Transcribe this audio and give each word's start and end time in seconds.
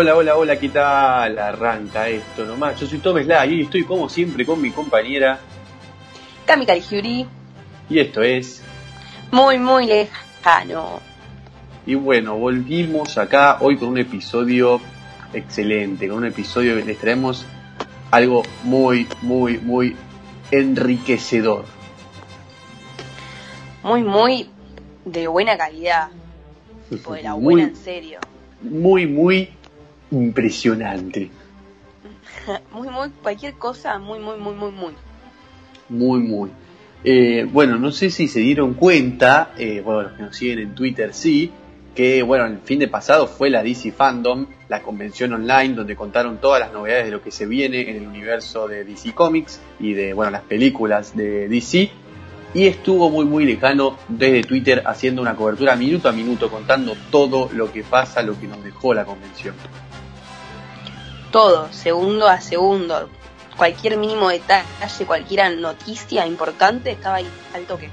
Hola, 0.00 0.14
hola, 0.14 0.36
hola, 0.36 0.60
¿qué 0.60 0.68
tal? 0.68 1.36
Arranca 1.40 2.08
esto 2.08 2.46
nomás. 2.46 2.78
Yo 2.78 2.86
soy 2.86 3.00
Tom 3.00 3.18
Sla 3.18 3.44
y 3.46 3.62
estoy 3.62 3.82
como 3.82 4.08
siempre 4.08 4.46
con 4.46 4.62
mi 4.62 4.70
compañera. 4.70 5.40
Cami 6.46 6.66
Caligiuri. 6.66 7.26
Y 7.90 7.98
esto 7.98 8.22
es. 8.22 8.62
Muy, 9.32 9.58
muy 9.58 9.86
lejano. 9.86 11.00
Y 11.84 11.96
bueno, 11.96 12.36
volvimos 12.36 13.18
acá 13.18 13.58
hoy 13.58 13.76
con 13.76 13.88
un 13.88 13.98
episodio 13.98 14.80
excelente, 15.32 16.06
con 16.06 16.18
un 16.18 16.26
episodio 16.26 16.76
que 16.76 16.84
les 16.84 16.98
traemos 16.98 17.44
algo 18.12 18.44
muy, 18.62 19.08
muy, 19.22 19.58
muy 19.58 19.96
enriquecedor. 20.52 21.64
Muy, 23.82 24.04
muy 24.04 24.48
de 25.04 25.26
buena 25.26 25.58
calidad. 25.58 26.10
Tipo 26.88 27.14
de 27.14 27.24
la 27.24 27.34
buena 27.34 27.64
en 27.64 27.74
serio. 27.74 28.20
Muy, 28.62 29.08
muy 29.08 29.57
impresionante. 30.10 31.30
muy, 32.72 32.88
muy, 32.88 33.10
cualquier 33.22 33.54
cosa, 33.54 33.98
muy, 33.98 34.18
muy, 34.18 34.38
muy, 34.38 34.54
muy, 34.54 34.70
muy. 34.70 34.92
Muy, 35.88 36.20
muy. 36.20 36.50
Eh, 37.04 37.46
bueno, 37.50 37.78
no 37.78 37.92
sé 37.92 38.10
si 38.10 38.28
se 38.28 38.40
dieron 38.40 38.74
cuenta, 38.74 39.52
eh, 39.56 39.80
bueno, 39.84 40.02
los 40.02 40.12
que 40.12 40.22
nos 40.22 40.36
siguen 40.36 40.58
en 40.58 40.74
Twitter 40.74 41.14
sí, 41.14 41.52
que 41.94 42.22
bueno, 42.22 42.46
el 42.46 42.58
fin 42.58 42.78
de 42.78 42.88
pasado 42.88 43.26
fue 43.26 43.50
la 43.50 43.62
DC 43.62 43.92
Fandom, 43.92 44.46
la 44.68 44.82
convención 44.82 45.32
online 45.32 45.74
donde 45.74 45.96
contaron 45.96 46.38
todas 46.38 46.60
las 46.60 46.72
novedades 46.72 47.06
de 47.06 47.10
lo 47.10 47.22
que 47.22 47.30
se 47.30 47.46
viene 47.46 47.90
en 47.90 47.96
el 47.96 48.06
universo 48.06 48.68
de 48.68 48.84
DC 48.84 49.14
Comics 49.14 49.60
y 49.80 49.94
de 49.94 50.12
bueno, 50.12 50.30
las 50.30 50.42
películas 50.42 51.16
de 51.16 51.48
DC 51.48 51.90
y 52.54 52.66
estuvo 52.66 53.10
muy 53.10 53.24
muy 53.24 53.44
lejano 53.44 53.96
desde 54.08 54.42
Twitter 54.42 54.82
haciendo 54.86 55.22
una 55.22 55.36
cobertura 55.36 55.76
minuto 55.76 56.08
a 56.08 56.12
minuto 56.12 56.50
contando 56.50 56.96
todo 57.10 57.50
lo 57.52 57.72
que 57.72 57.82
pasa, 57.82 58.22
lo 58.22 58.38
que 58.38 58.46
nos 58.46 58.62
dejó 58.64 58.94
la 58.94 59.04
convención. 59.04 59.54
Todo, 61.30 61.68
segundo 61.72 62.26
a 62.26 62.40
segundo. 62.40 63.10
Cualquier 63.56 63.98
mínimo 63.98 64.28
detalle, 64.28 65.04
cualquier 65.06 65.58
noticia 65.58 66.26
importante 66.26 66.92
estaba 66.92 67.16
ahí 67.16 67.26
al 67.54 67.64
toque. 67.64 67.90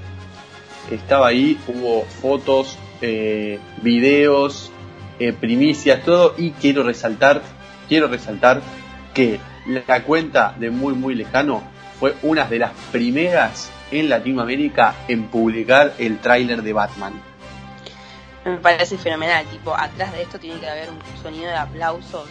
Estaba 0.90 1.26
ahí, 1.28 1.58
hubo 1.66 2.04
fotos, 2.04 2.78
eh, 3.02 3.58
videos, 3.82 4.70
eh, 5.18 5.32
primicias, 5.32 6.04
todo 6.04 6.34
y 6.38 6.52
quiero 6.52 6.84
resaltar, 6.84 7.42
quiero 7.88 8.06
resaltar 8.06 8.62
que 9.12 9.40
la 9.66 10.04
cuenta 10.04 10.54
de 10.58 10.70
muy 10.70 10.94
muy 10.94 11.14
lejano 11.14 11.62
fue 11.98 12.14
una 12.22 12.44
de 12.44 12.60
las 12.60 12.70
primeras 12.92 13.70
en 13.90 14.08
Latinoamérica 14.08 14.94
en 15.08 15.28
publicar 15.28 15.94
el 15.98 16.18
tráiler 16.18 16.62
de 16.62 16.72
Batman. 16.72 17.12
Me 18.44 18.58
parece 18.58 18.96
fenomenal, 18.96 19.44
tipo, 19.46 19.74
atrás 19.74 20.12
de 20.12 20.22
esto 20.22 20.38
tiene 20.38 20.60
que 20.60 20.68
haber 20.68 20.88
un 20.90 20.98
sonido 21.22 21.46
de 21.46 21.56
aplausos 21.56 22.28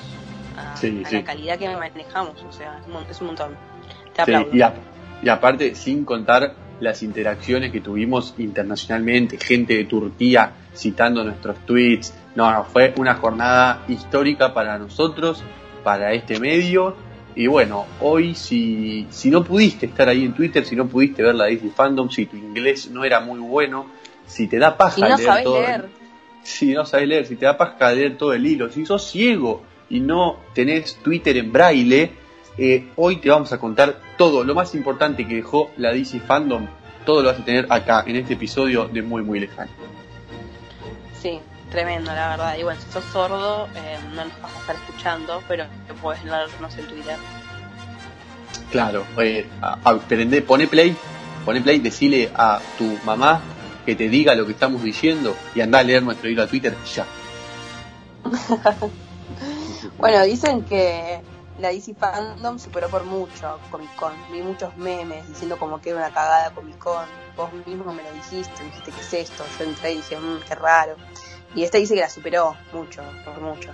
a, 0.57 0.75
la 1.11 1.23
calidad 1.23 1.59
que 1.59 1.75
manejamos, 1.75 2.41
o 2.41 2.51
sea, 2.51 2.79
es 3.09 3.19
un 3.19 3.27
montón. 3.27 3.57
Te 4.13 4.21
aplaudo. 4.21 4.49
y, 4.53 5.29
aparte, 5.29 5.75
sin 5.75 6.05
contar 6.05 6.55
las 6.79 7.03
interacciones 7.03 7.71
que 7.71 7.81
tuvimos 7.81 8.33
internacionalmente, 8.37 9.37
gente 9.37 9.75
de 9.75 9.85
Turquía 9.85 10.51
citando 10.75 11.23
nuestros 11.23 11.57
tweets. 11.65 12.13
No, 12.35 12.51
no, 12.51 12.63
fue 12.65 12.93
una 12.97 13.15
jornada 13.15 13.83
histórica 13.87 14.53
para 14.53 14.77
nosotros, 14.77 15.43
para 15.83 16.13
este 16.13 16.39
medio 16.39 16.95
y 17.35 17.47
bueno, 17.47 17.85
hoy 17.99 18.33
si, 18.33 19.07
si 19.09 19.29
no 19.29 19.43
pudiste 19.43 19.87
estar 19.87 20.07
ahí 20.07 20.23
en 20.23 20.33
Twitter, 20.33 20.65
si 20.65 20.75
no 20.75 20.87
pudiste 20.87 21.21
ver 21.21 21.35
la 21.35 21.45
Disney 21.45 21.71
Fandom, 21.71 22.09
si 22.09 22.25
tu 22.25 22.37
inglés 22.37 22.89
no 22.89 23.03
era 23.03 23.19
muy 23.19 23.39
bueno, 23.39 23.87
si 24.25 24.47
te 24.47 24.57
da 24.57 24.77
paja 24.77 25.09
no 25.09 25.17
leer 25.17 25.43
todo. 25.43 25.61
Leer. 25.61 25.89
Si 26.43 26.73
no 26.73 26.85
sabes 26.85 27.07
leer, 27.07 27.25
si 27.25 27.35
te 27.35 27.45
da 27.45 27.57
paja 27.57 27.91
leer 27.91 28.17
todo 28.17 28.33
el 28.33 28.45
hilo, 28.45 28.69
si 28.69 28.85
sos 28.85 29.05
ciego 29.05 29.63
y 29.89 29.99
no 29.99 30.37
tenés 30.53 30.95
Twitter 31.03 31.35
en 31.35 31.51
braille, 31.51 32.11
eh, 32.57 32.87
hoy 32.95 33.17
te 33.17 33.29
vamos 33.29 33.51
a 33.51 33.59
contar 33.59 33.99
todo, 34.17 34.45
lo 34.45 34.55
más 34.55 34.73
importante 34.73 35.27
que 35.27 35.35
dejó 35.35 35.71
la 35.75 35.91
DC 35.91 36.21
Fandom, 36.21 36.67
todo 37.05 37.21
lo 37.21 37.29
vas 37.29 37.39
a 37.39 37.43
tener 37.43 37.67
acá 37.69 38.05
en 38.07 38.15
este 38.15 38.35
episodio 38.35 38.87
de 38.87 39.01
Muy 39.01 39.23
Muy 39.23 39.41
Lejano. 39.41 39.71
Sí, 41.21 41.39
tremendo, 41.69 42.13
la 42.13 42.29
verdad. 42.29 42.57
Y 42.57 42.63
bueno, 42.63 42.79
si 42.81 42.91
sos 42.91 43.03
sordo, 43.05 43.67
eh, 43.75 43.97
no 44.13 44.25
nos 44.25 44.41
vas 44.41 44.55
a 44.55 44.59
estar 44.59 44.75
escuchando, 44.75 45.43
pero 45.47 45.65
puedes 46.01 46.23
leernos 46.23 46.77
en 46.77 46.87
Twitter. 46.87 47.17
Claro, 48.71 49.05
eh, 49.17 49.47
aprende, 49.61 50.41
pone 50.41 50.67
play, 50.67 50.95
pone 51.45 51.61
play, 51.61 51.79
decile 51.79 52.31
a 52.35 52.59
tu 52.77 52.97
mamá 53.05 53.41
que 53.85 53.95
te 53.95 54.09
diga 54.09 54.33
lo 54.35 54.45
que 54.45 54.53
estamos 54.53 54.83
diciendo 54.83 55.35
y 55.53 55.61
anda 55.61 55.79
a 55.79 55.83
leer 55.83 56.03
nuestro 56.03 56.29
hilo 56.29 56.43
a 56.43 56.47
Twitter 56.47 56.75
ya. 56.93 57.05
bueno, 59.97 60.23
dicen 60.23 60.63
que 60.63 61.21
la 61.59 61.69
DC 61.69 61.93
Fandom 61.93 62.59
superó 62.59 62.89
por 62.89 63.05
mucho 63.05 63.59
Comic 63.71 63.95
Con. 63.95 64.13
Vi 64.31 64.41
muchos 64.41 64.75
memes 64.77 65.27
diciendo 65.27 65.57
como 65.57 65.79
que 65.79 65.91
era 65.91 65.99
una 65.99 66.09
cagada 66.09 66.51
Comic 66.51 66.77
Con. 66.77 67.05
Vos 67.37 67.49
mismo 67.65 67.93
me 67.93 68.03
lo 68.03 68.11
dijiste, 68.13 68.63
me 68.63 68.69
dijiste 68.69 68.91
que 68.91 69.01
es 69.01 69.13
esto. 69.13 69.45
Yo 69.59 69.65
entré 69.65 69.93
y 69.93 69.97
dije, 69.97 70.17
mmm, 70.17 70.39
qué 70.47 70.55
raro. 70.55 70.95
Y 71.55 71.63
este 71.63 71.77
dice 71.79 71.95
que 71.95 72.01
la 72.01 72.09
superó 72.09 72.55
mucho, 72.73 73.01
por 73.23 73.39
mucho. 73.41 73.71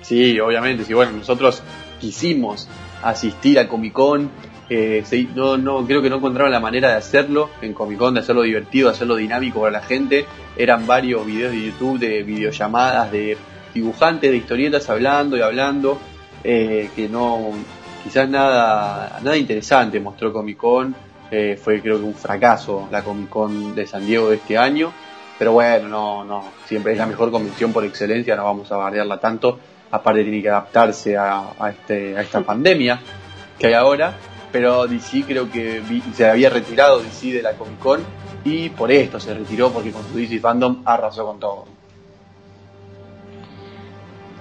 Sí, 0.00 0.40
obviamente, 0.40 0.84
sí, 0.84 0.94
bueno, 0.94 1.12
nosotros 1.12 1.62
quisimos 2.00 2.68
asistir 3.02 3.58
a 3.58 3.68
Comic 3.68 3.92
Con, 3.92 4.30
eh, 4.68 5.04
no, 5.34 5.58
no, 5.58 5.86
creo 5.86 6.00
que 6.00 6.08
no 6.08 6.16
encontraron 6.16 6.50
la 6.50 6.60
manera 6.60 6.88
de 6.88 6.94
hacerlo 6.94 7.50
en 7.60 7.74
Comic 7.74 7.98
Con, 7.98 8.14
de 8.14 8.20
hacerlo 8.20 8.42
divertido, 8.42 8.88
de 8.88 8.94
hacerlo 8.94 9.16
dinámico 9.16 9.60
para 9.60 9.72
la 9.72 9.82
gente. 9.82 10.24
Eran 10.56 10.86
varios 10.86 11.26
videos 11.26 11.52
de 11.52 11.66
YouTube 11.66 11.98
de 11.98 12.22
videollamadas 12.22 13.12
de 13.12 13.36
dibujantes 13.74 14.30
de 14.30 14.36
historietas 14.36 14.88
hablando 14.88 15.36
y 15.36 15.42
hablando, 15.42 15.98
eh, 16.42 16.90
que 16.96 17.08
no, 17.08 17.50
quizás 18.02 18.28
nada, 18.28 19.20
nada 19.22 19.36
interesante 19.36 20.00
mostró 20.00 20.32
Comic 20.32 20.56
Con. 20.56 20.94
Eh, 21.30 21.58
fue 21.62 21.80
creo 21.80 21.98
que 21.98 22.04
un 22.04 22.14
fracaso 22.14 22.88
la 22.90 23.02
Comic 23.02 23.28
Con 23.28 23.74
de 23.74 23.86
San 23.86 24.06
Diego 24.06 24.30
de 24.30 24.36
este 24.36 24.56
año. 24.56 24.92
Pero 25.42 25.54
bueno, 25.54 25.88
no, 25.88 26.22
no, 26.22 26.44
siempre 26.66 26.92
es 26.92 26.98
la 26.98 27.06
mejor 27.06 27.32
convención 27.32 27.72
por 27.72 27.84
excelencia, 27.84 28.36
no 28.36 28.44
vamos 28.44 28.70
a 28.70 28.76
bardearla 28.76 29.18
tanto. 29.18 29.58
Aparte 29.90 30.22
tiene 30.22 30.40
que 30.40 30.48
adaptarse 30.48 31.16
a, 31.16 31.52
este, 31.68 32.16
a 32.16 32.20
esta 32.20 32.42
pandemia 32.42 33.00
que 33.58 33.66
hay 33.66 33.72
ahora. 33.72 34.14
Pero 34.52 34.86
DC 34.86 35.24
creo 35.26 35.50
que 35.50 35.82
se 36.14 36.30
había 36.30 36.48
retirado 36.48 37.02
DC 37.02 37.32
de 37.32 37.42
la 37.42 37.54
Comic 37.54 37.80
Con 37.80 38.04
y 38.44 38.68
por 38.68 38.92
esto 38.92 39.18
se 39.18 39.34
retiró 39.34 39.72
porque 39.72 39.90
con 39.90 40.04
su 40.04 40.16
DC 40.16 40.38
Fandom 40.38 40.82
arrasó 40.84 41.26
con 41.26 41.40
todo. 41.40 41.64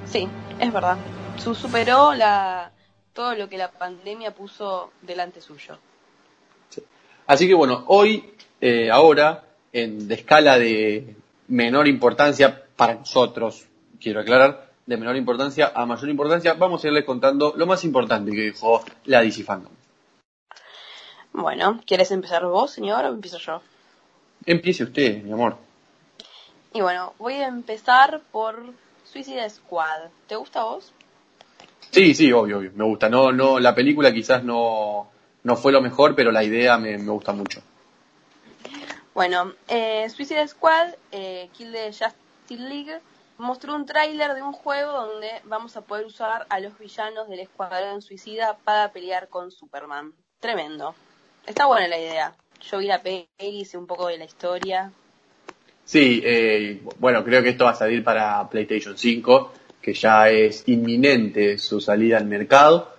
Sí, 0.05 0.29
es 0.59 0.71
verdad. 0.71 0.97
Su 1.37 1.55
superó 1.55 2.13
la, 2.13 2.73
todo 3.13 3.33
lo 3.33 3.49
que 3.49 3.57
la 3.57 3.71
pandemia 3.71 4.35
puso 4.35 4.91
delante 5.01 5.41
suyo. 5.41 5.79
Así 7.25 7.47
que 7.47 7.55
bueno, 7.55 7.85
hoy, 7.87 8.35
eh, 8.61 8.91
ahora, 8.91 9.45
en, 9.73 10.07
de 10.07 10.15
escala 10.15 10.57
de 10.57 11.15
menor 11.47 11.87
importancia 11.87 12.63
para 12.75 12.95
nosotros, 12.95 13.67
quiero 13.99 14.21
aclarar, 14.21 14.71
de 14.85 14.97
menor 14.97 15.15
importancia 15.15 15.71
a 15.73 15.85
mayor 15.85 16.09
importancia, 16.09 16.53
vamos 16.53 16.83
a 16.83 16.87
irles 16.87 17.05
contando 17.05 17.53
lo 17.55 17.65
más 17.67 17.83
importante 17.83 18.31
que 18.31 18.41
dijo 18.41 18.83
la 19.05 19.21
DC 19.21 19.43
Fandom. 19.43 19.71
Bueno, 21.33 21.79
¿quieres 21.85 22.11
empezar 22.11 22.45
vos, 22.45 22.71
señor, 22.71 23.05
o 23.05 23.09
empiezo 23.09 23.37
yo? 23.37 23.61
Empiece 24.45 24.83
usted, 24.83 25.23
mi 25.23 25.31
amor. 25.31 25.57
Y 26.73 26.81
bueno, 26.81 27.13
voy 27.19 27.35
a 27.35 27.47
empezar 27.47 28.21
por 28.31 28.73
Suicide 29.05 29.49
Squad. 29.49 30.09
¿Te 30.27 30.35
gusta 30.35 30.61
a 30.61 30.65
vos? 30.65 30.93
Sí, 31.91 32.13
sí, 32.13 32.31
obvio, 32.31 32.59
obvio. 32.59 32.71
Me 32.75 32.85
gusta. 32.85 33.09
No, 33.09 33.31
no, 33.31 33.59
la 33.59 33.75
película 33.75 34.13
quizás 34.13 34.43
no, 34.43 35.09
no 35.43 35.55
fue 35.55 35.71
lo 35.71 35.81
mejor, 35.81 36.15
pero 36.15 36.31
la 36.31 36.43
idea 36.43 36.77
me, 36.77 36.97
me 36.97 37.11
gusta 37.11 37.33
mucho. 37.33 37.61
Bueno, 39.13 39.53
eh, 39.67 40.07
Suicide 40.09 40.47
Squad, 40.47 40.93
eh, 41.11 41.49
Kill 41.51 41.71
the 41.71 41.87
Justice 41.87 42.63
League, 42.63 42.99
mostró 43.37 43.75
un 43.75 43.85
tráiler 43.85 44.33
de 44.35 44.41
un 44.41 44.53
juego 44.53 44.91
donde 44.91 45.29
vamos 45.45 45.75
a 45.75 45.81
poder 45.81 46.05
usar 46.05 46.45
a 46.47 46.59
los 46.59 46.77
villanos 46.79 47.27
del 47.27 47.41
Escuadrón 47.41 48.01
Suicida 48.01 48.57
para 48.63 48.91
pelear 48.93 49.27
con 49.27 49.51
Superman. 49.51 50.13
Tremendo. 50.39 50.95
Está 51.45 51.65
buena 51.65 51.87
la 51.87 51.99
idea. 51.99 52.33
Yo 52.61 52.77
vi 52.77 52.87
la 52.87 53.01
peli, 53.01 53.27
hice 53.39 53.77
un 53.77 53.87
poco 53.87 54.07
de 54.07 54.17
la 54.17 54.25
historia. 54.25 54.91
Sí, 55.83 56.21
eh, 56.23 56.81
bueno, 56.99 57.23
creo 57.25 57.43
que 57.43 57.49
esto 57.49 57.65
va 57.65 57.71
a 57.71 57.75
salir 57.75 58.03
para 58.03 58.47
PlayStation 58.49 58.97
5, 58.97 59.51
que 59.81 59.93
ya 59.93 60.29
es 60.29 60.63
inminente 60.67 61.57
su 61.57 61.81
salida 61.81 62.17
al 62.17 62.25
mercado. 62.25 62.93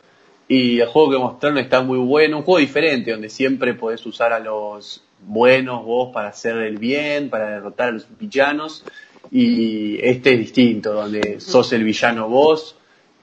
Y 0.46 0.80
el 0.80 0.88
juego 0.88 1.12
que 1.12 1.18
mostraron 1.18 1.58
está 1.58 1.80
muy 1.80 1.98
bueno, 1.98 2.38
un 2.38 2.42
juego 2.42 2.58
diferente, 2.58 3.12
donde 3.12 3.30
siempre 3.30 3.72
podés 3.72 4.04
usar 4.04 4.32
a 4.32 4.40
los 4.40 5.02
buenos 5.26 5.84
vos 5.84 6.12
para 6.12 6.28
hacer 6.28 6.56
el 6.56 6.78
bien, 6.78 7.30
para 7.30 7.50
derrotar 7.50 7.88
a 7.88 7.92
los 7.92 8.06
villanos. 8.18 8.84
Y 9.30 10.04
este 10.04 10.34
es 10.34 10.38
distinto, 10.38 10.92
donde 10.92 11.40
sos 11.40 11.72
el 11.72 11.84
villano 11.84 12.28
vos. 12.28 12.76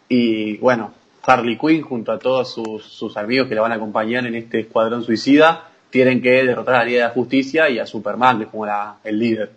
Y 0.08 0.58
bueno, 0.58 0.94
Harley 1.24 1.58
Quinn 1.58 1.82
junto 1.82 2.12
a 2.12 2.20
todos 2.20 2.54
sus, 2.54 3.18
amigos 3.18 3.48
que 3.48 3.56
la 3.56 3.62
van 3.62 3.72
a 3.72 3.76
acompañar 3.76 4.26
en 4.26 4.36
este 4.36 4.62
escuadrón 4.62 5.04
suicida, 5.04 5.70
tienen 5.90 6.22
que 6.22 6.44
derrotar 6.44 6.76
a 6.76 6.78
la 6.80 6.86
Liga 6.86 7.02
de 7.02 7.08
la 7.10 7.14
Justicia 7.14 7.70
y 7.70 7.80
a 7.80 7.86
Superman, 7.86 8.38
que 8.38 8.44
es 8.46 8.50
como 8.50 8.66
el 9.04 9.20
líder. 9.20 9.52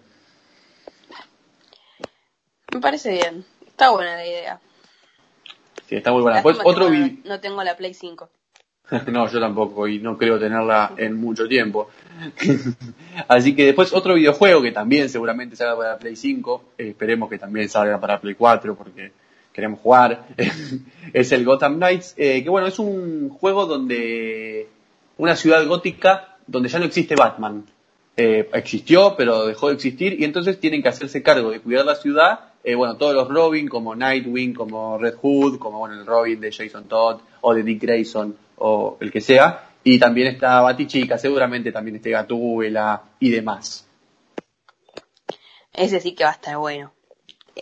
Me 2.74 2.80
parece 2.80 3.12
bien, 3.12 3.44
está 3.66 3.90
buena 3.90 4.16
la 4.16 4.26
idea. 4.26 4.60
que 5.88 5.98
está 5.98 6.10
muy 6.12 6.22
buena. 6.22 6.36
Después 6.38 6.58
otro 6.64 6.90
no, 6.90 7.10
no 7.24 7.40
tengo 7.40 7.62
la 7.62 7.76
Play 7.76 7.94
5. 7.94 8.28
No, 9.10 9.28
yo 9.28 9.40
tampoco, 9.40 9.88
y 9.88 9.98
no 9.98 10.16
creo 10.16 10.38
tenerla 10.38 10.92
en 10.96 11.20
mucho 11.20 11.46
tiempo. 11.48 11.88
Así 13.28 13.54
que 13.54 13.66
después 13.66 13.92
otro 13.92 14.14
videojuego 14.14 14.62
que 14.62 14.72
también 14.72 15.08
seguramente 15.08 15.56
salga 15.56 15.76
para 15.76 15.98
Play 15.98 16.16
5, 16.16 16.64
eh, 16.78 16.88
esperemos 16.90 17.28
que 17.28 17.38
también 17.38 17.68
salga 17.68 17.98
para 18.00 18.20
Play 18.20 18.34
4 18.34 18.74
porque 18.74 19.12
queremos 19.52 19.80
jugar, 19.80 20.26
es 21.12 21.32
el 21.32 21.44
Gotham 21.44 21.76
Knights, 21.76 22.14
eh, 22.16 22.42
que 22.42 22.48
bueno, 22.48 22.66
es 22.66 22.78
un 22.78 23.28
juego 23.28 23.66
donde 23.66 24.68
una 25.18 25.36
ciudad 25.36 25.66
gótica 25.66 26.36
donde 26.46 26.68
ya 26.68 26.78
no 26.78 26.86
existe 26.86 27.14
Batman. 27.14 27.64
Eh, 28.14 28.50
existió, 28.52 29.14
pero 29.16 29.46
dejó 29.46 29.68
de 29.68 29.74
existir 29.74 30.20
y 30.20 30.24
entonces 30.24 30.60
tienen 30.60 30.82
que 30.82 30.90
hacerse 30.90 31.22
cargo 31.22 31.50
de 31.50 31.60
cuidar 31.60 31.86
la 31.86 31.94
ciudad. 31.94 32.40
Eh, 32.62 32.74
bueno, 32.74 32.96
todos 32.96 33.14
los 33.14 33.28
Robin, 33.28 33.68
como 33.68 33.94
Nightwing, 33.94 34.52
como 34.52 34.98
Red 34.98 35.14
Hood, 35.14 35.58
como 35.58 35.78
bueno, 35.78 35.98
el 35.98 36.04
Robin 36.06 36.38
de 36.38 36.52
Jason 36.52 36.84
Todd 36.84 37.20
o 37.40 37.54
de 37.54 37.62
Dick 37.62 37.80
Grayson 37.80 38.36
o 38.64 38.96
el 39.00 39.10
que 39.10 39.20
sea. 39.20 39.68
Y 39.84 39.98
también 39.98 40.28
está 40.28 40.60
Batichica, 40.60 41.18
seguramente 41.18 41.72
también 41.72 41.96
esté 41.96 42.10
Gatúbela 42.10 43.02
y 43.18 43.30
demás. 43.30 43.84
Ese 45.72 46.00
sí 46.00 46.14
que 46.14 46.24
va 46.24 46.30
a 46.30 46.34
estar 46.34 46.56
bueno. 46.56 46.92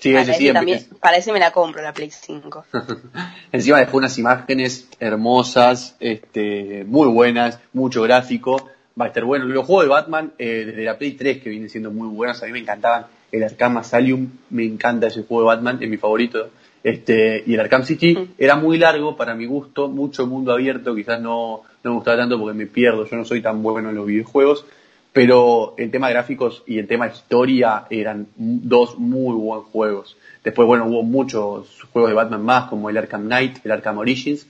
Sí, 0.00 0.10
para, 0.12 0.22
ese 0.22 0.30
ese 0.32 0.38
sí, 0.46 0.52
también, 0.52 0.78
es- 0.78 0.84
para 1.00 1.16
ese 1.16 1.32
me 1.32 1.38
la 1.40 1.50
compro, 1.52 1.82
la 1.82 1.92
Play 1.92 2.10
5. 2.10 2.64
Encima 3.52 3.78
dejó 3.78 3.96
unas 3.96 4.16
imágenes 4.18 4.88
hermosas, 5.00 5.96
este, 6.00 6.84
muy 6.86 7.08
buenas, 7.08 7.58
mucho 7.72 8.02
gráfico. 8.02 8.68
Va 9.00 9.06
a 9.06 9.08
estar 9.08 9.24
bueno. 9.24 9.46
Los 9.46 9.64
juegos 9.66 9.84
de 9.84 9.88
Batman, 9.88 10.32
eh, 10.38 10.64
desde 10.66 10.84
la 10.84 10.98
Play 10.98 11.12
3, 11.12 11.42
que 11.42 11.48
vienen 11.48 11.70
siendo 11.70 11.90
muy 11.90 12.08
buenos, 12.08 12.42
a 12.42 12.46
mí 12.46 12.52
me 12.52 12.58
encantaban. 12.58 13.06
El 13.32 13.44
Arkham 13.44 13.78
Asylum, 13.78 14.28
me 14.50 14.64
encanta 14.64 15.06
ese 15.06 15.22
juego 15.22 15.42
de 15.42 15.46
Batman, 15.56 15.78
es 15.80 15.88
mi 15.88 15.96
favorito. 15.96 16.50
Este, 16.82 17.42
y 17.46 17.54
el 17.54 17.60
Arkham 17.60 17.82
City 17.84 18.14
Mm. 18.14 18.34
era 18.38 18.56
muy 18.56 18.78
largo 18.78 19.16
para 19.16 19.34
mi 19.34 19.46
gusto, 19.46 19.88
mucho 19.88 20.26
mundo 20.26 20.52
abierto, 20.52 20.94
quizás 20.94 21.20
no, 21.20 21.62
no 21.84 21.90
me 21.90 21.96
gustaba 21.96 22.16
tanto 22.16 22.38
porque 22.38 22.56
me 22.56 22.66
pierdo, 22.66 23.06
yo 23.06 23.16
no 23.16 23.24
soy 23.24 23.42
tan 23.42 23.62
bueno 23.62 23.90
en 23.90 23.96
los 23.96 24.06
videojuegos. 24.06 24.64
Pero 25.12 25.74
el 25.76 25.90
tema 25.90 26.08
gráficos 26.08 26.62
y 26.66 26.78
el 26.78 26.86
tema 26.86 27.08
historia 27.08 27.86
eran 27.90 28.28
dos 28.36 28.96
muy 28.96 29.34
buenos 29.34 29.66
juegos. 29.72 30.16
Después, 30.44 30.66
bueno, 30.68 30.86
hubo 30.86 31.02
muchos 31.02 31.82
juegos 31.92 32.10
de 32.10 32.14
Batman 32.14 32.44
más, 32.44 32.70
como 32.70 32.88
el 32.88 32.96
Arkham 32.96 33.26
Knight, 33.26 33.58
el 33.64 33.72
Arkham 33.72 33.98
Origins, 33.98 34.46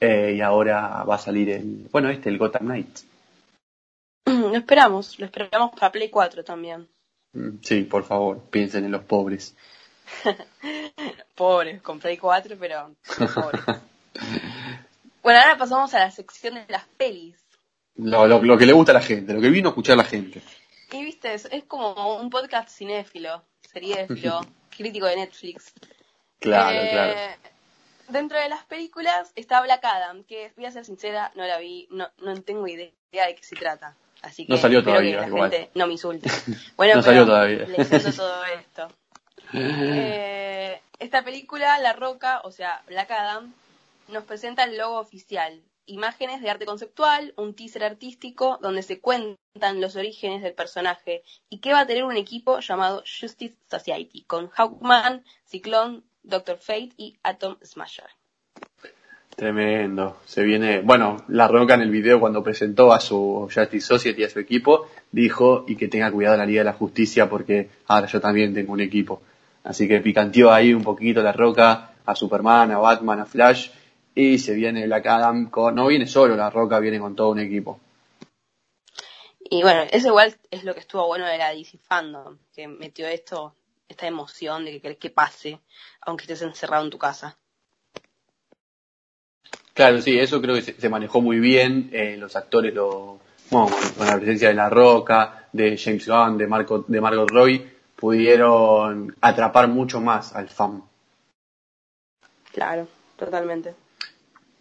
eh, 0.00 0.34
y 0.38 0.40
ahora 0.40 1.04
va 1.04 1.16
a 1.16 1.18
salir 1.18 1.50
el, 1.50 1.88
bueno, 1.92 2.08
este, 2.08 2.30
el 2.30 2.38
Gotham 2.38 2.64
Knight. 2.64 2.88
Lo 4.26 4.56
esperamos, 4.56 5.18
lo 5.18 5.26
esperamos 5.26 5.72
para 5.78 5.92
Play 5.92 6.08
4 6.08 6.42
también. 6.42 6.86
Mm, 7.34 7.58
Sí, 7.62 7.82
por 7.82 8.04
favor, 8.04 8.40
piensen 8.50 8.84
en 8.86 8.92
los 8.92 9.02
pobres. 9.02 9.54
Con 11.82 11.98
Play 12.00 12.16
4, 12.16 12.56
pero 12.58 12.94
pobres. 13.34 13.62
bueno, 15.22 15.40
ahora 15.40 15.56
pasamos 15.58 15.92
a 15.94 16.00
la 16.00 16.10
sección 16.10 16.54
de 16.54 16.64
las 16.68 16.84
pelis. 16.96 17.36
Lo, 17.96 18.26
lo, 18.26 18.42
lo 18.42 18.58
que 18.58 18.66
le 18.66 18.72
gusta 18.72 18.92
a 18.92 18.94
la 18.94 19.00
gente, 19.02 19.32
lo 19.32 19.40
que 19.40 19.48
vino 19.50 19.68
a 19.68 19.70
escuchar 19.70 19.96
la 19.96 20.04
gente. 20.04 20.40
Y 20.92 21.04
viste, 21.04 21.34
es, 21.34 21.46
es 21.50 21.64
como 21.64 22.16
un 22.16 22.30
podcast 22.30 22.68
cinéfilo, 22.70 23.42
seriéfilo, 23.72 24.40
crítico 24.76 25.06
de 25.06 25.16
Netflix. 25.16 25.72
Claro, 26.40 26.76
Eh, 26.78 26.88
claro. 26.92 27.14
Dentro 28.08 28.38
de 28.38 28.48
las 28.48 28.64
películas 28.64 29.32
está 29.34 29.60
Black 29.60 29.84
Adam, 29.84 30.24
que 30.24 30.52
voy 30.56 30.64
a 30.64 30.70
ser 30.70 30.84
sincera, 30.86 31.30
no 31.34 31.44
la 31.44 31.58
vi, 31.58 31.86
no, 31.90 32.08
no 32.22 32.40
tengo 32.42 32.66
idea 32.66 32.90
de 33.10 33.34
qué 33.34 33.42
se 33.42 33.54
trata. 33.56 33.94
Así 34.22 34.46
que 34.46 34.52
No 34.52 34.58
salió 34.58 34.82
todavía, 34.82 35.16
que 35.16 35.20
la 35.20 35.26
igual. 35.28 35.50
gente 35.50 35.70
no 35.74 35.86
me 35.86 35.92
insulte. 35.92 36.30
Bueno, 36.76 36.94
No 36.94 37.02
pero 37.02 37.02
salió 37.02 37.26
todavía. 37.26 37.66
leyendo 37.66 38.12
todo 38.12 38.44
esto. 38.46 38.88
Eh, 39.52 40.80
esta 40.98 41.24
película, 41.24 41.78
La 41.78 41.92
Roca, 41.92 42.40
o 42.44 42.50
sea, 42.50 42.82
Black 42.86 43.10
Adam, 43.10 43.52
nos 44.08 44.24
presenta 44.24 44.64
el 44.64 44.76
logo 44.76 44.98
oficial, 44.98 45.62
imágenes 45.86 46.40
de 46.40 46.50
arte 46.50 46.66
conceptual, 46.66 47.34
un 47.36 47.54
teaser 47.54 47.84
artístico 47.84 48.58
donde 48.60 48.82
se 48.82 49.00
cuentan 49.00 49.80
los 49.80 49.96
orígenes 49.96 50.42
del 50.42 50.54
personaje 50.54 51.22
y 51.48 51.58
que 51.58 51.72
va 51.72 51.80
a 51.80 51.86
tener 51.86 52.04
un 52.04 52.16
equipo 52.16 52.60
llamado 52.60 52.98
Justice 53.00 53.56
Society, 53.70 54.22
con 54.24 54.48
Hawkman, 54.48 55.24
Ciclone, 55.46 56.02
Doctor 56.22 56.58
Fate 56.58 56.90
y 56.96 57.18
Atom 57.22 57.56
Smasher. 57.62 58.17
Tremendo. 59.38 60.16
Se 60.26 60.42
viene, 60.42 60.80
bueno, 60.80 61.18
La 61.28 61.46
Roca 61.46 61.74
en 61.74 61.82
el 61.82 61.92
video 61.92 62.18
cuando 62.18 62.42
presentó 62.42 62.92
a 62.92 62.98
su 62.98 63.48
Justice 63.54 63.86
Society, 63.86 64.24
a 64.24 64.30
su 64.30 64.40
equipo, 64.40 64.88
dijo 65.12 65.64
y 65.68 65.76
que 65.76 65.86
tenga 65.86 66.10
cuidado 66.10 66.36
la 66.36 66.44
Liga 66.44 66.62
de 66.62 66.64
la 66.64 66.72
Justicia 66.72 67.30
porque 67.30 67.70
ahora 67.86 68.08
yo 68.08 68.20
también 68.20 68.52
tengo 68.52 68.72
un 68.72 68.80
equipo. 68.80 69.22
Así 69.62 69.86
que 69.86 70.00
picanteó 70.00 70.50
ahí 70.52 70.74
un 70.74 70.82
poquito 70.82 71.22
La 71.22 71.30
Roca 71.30 71.92
a 72.04 72.16
Superman, 72.16 72.72
a 72.72 72.78
Batman, 72.78 73.20
a 73.20 73.26
Flash 73.26 73.70
y 74.12 74.38
se 74.38 74.54
viene 74.54 74.86
Black 74.86 75.06
Adam 75.06 75.48
con, 75.50 75.76
no 75.76 75.86
viene 75.86 76.08
solo 76.08 76.34
La 76.34 76.50
Roca, 76.50 76.80
viene 76.80 76.98
con 76.98 77.14
todo 77.14 77.30
un 77.30 77.38
equipo. 77.38 77.78
Y 79.38 79.62
bueno, 79.62 79.84
eso 79.92 80.08
igual 80.08 80.34
es 80.50 80.64
lo 80.64 80.74
que 80.74 80.80
estuvo 80.80 81.06
bueno 81.06 81.26
de 81.26 81.38
la 81.38 81.54
DC 81.54 81.78
Fandom, 81.78 82.38
que 82.52 82.66
metió 82.66 83.06
esto, 83.06 83.54
esta 83.88 84.08
emoción 84.08 84.64
de 84.64 84.72
que 84.72 84.80
querés 84.80 84.98
que 84.98 85.10
pase, 85.10 85.60
aunque 86.00 86.22
estés 86.22 86.42
encerrado 86.42 86.82
en 86.82 86.90
tu 86.90 86.98
casa. 86.98 87.38
Claro, 89.78 90.02
sí, 90.02 90.18
eso 90.18 90.42
creo 90.42 90.56
que 90.56 90.62
se, 90.62 90.72
se 90.72 90.88
manejó 90.88 91.20
muy 91.20 91.38
bien. 91.38 91.90
eh, 91.92 92.16
los 92.18 92.34
actores 92.34 92.74
lo, 92.74 93.20
bueno, 93.48 93.70
con 93.96 94.08
la 94.08 94.16
presencia 94.16 94.48
de 94.48 94.54
La 94.54 94.68
Roca, 94.68 95.46
de 95.52 95.78
James 95.78 96.04
Gunn, 96.04 96.36
de 96.36 96.48
Marco, 96.48 96.84
de 96.88 97.00
Margot 97.00 97.30
Robbie, 97.30 97.64
pudieron 97.94 99.14
atrapar 99.20 99.68
mucho 99.68 100.00
más 100.00 100.34
al 100.34 100.48
fan. 100.48 100.82
Claro, 102.52 102.88
totalmente. 103.16 103.74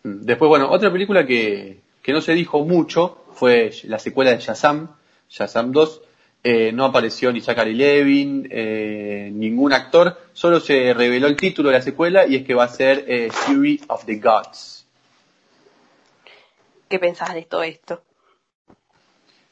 Mm. 0.03 0.21
Después, 0.21 0.49
bueno, 0.49 0.69
otra 0.69 0.91
película 0.91 1.25
que, 1.25 1.79
que 2.03 2.13
no 2.13 2.21
se 2.21 2.33
dijo 2.33 2.63
mucho 2.63 3.23
fue 3.33 3.71
la 3.85 3.97
secuela 3.97 4.29
de 4.29 4.37
Shazam, 4.37 4.97
Shazam 5.27 5.71
2. 5.71 6.01
Eh, 6.43 6.71
no 6.71 6.85
apareció 6.85 7.33
ni 7.33 7.41
Zachary 7.41 7.73
Levin, 7.73 8.47
eh, 8.51 9.31
ningún 9.33 9.73
actor, 9.73 10.15
solo 10.33 10.59
se 10.59 10.93
reveló 10.93 11.25
el 11.25 11.35
título 11.35 11.69
de 11.69 11.77
la 11.77 11.81
secuela 11.81 12.27
y 12.27 12.35
es 12.35 12.45
que 12.45 12.53
va 12.53 12.65
a 12.65 12.69
ser 12.69 13.03
eh, 13.07 13.29
Fury 13.31 13.81
of 13.87 14.05
the 14.05 14.17
Gods. 14.17 14.76
¿Qué 16.87 16.99
pensás 16.99 17.33
de 17.33 17.43
todo 17.43 17.63
esto? 17.63 18.01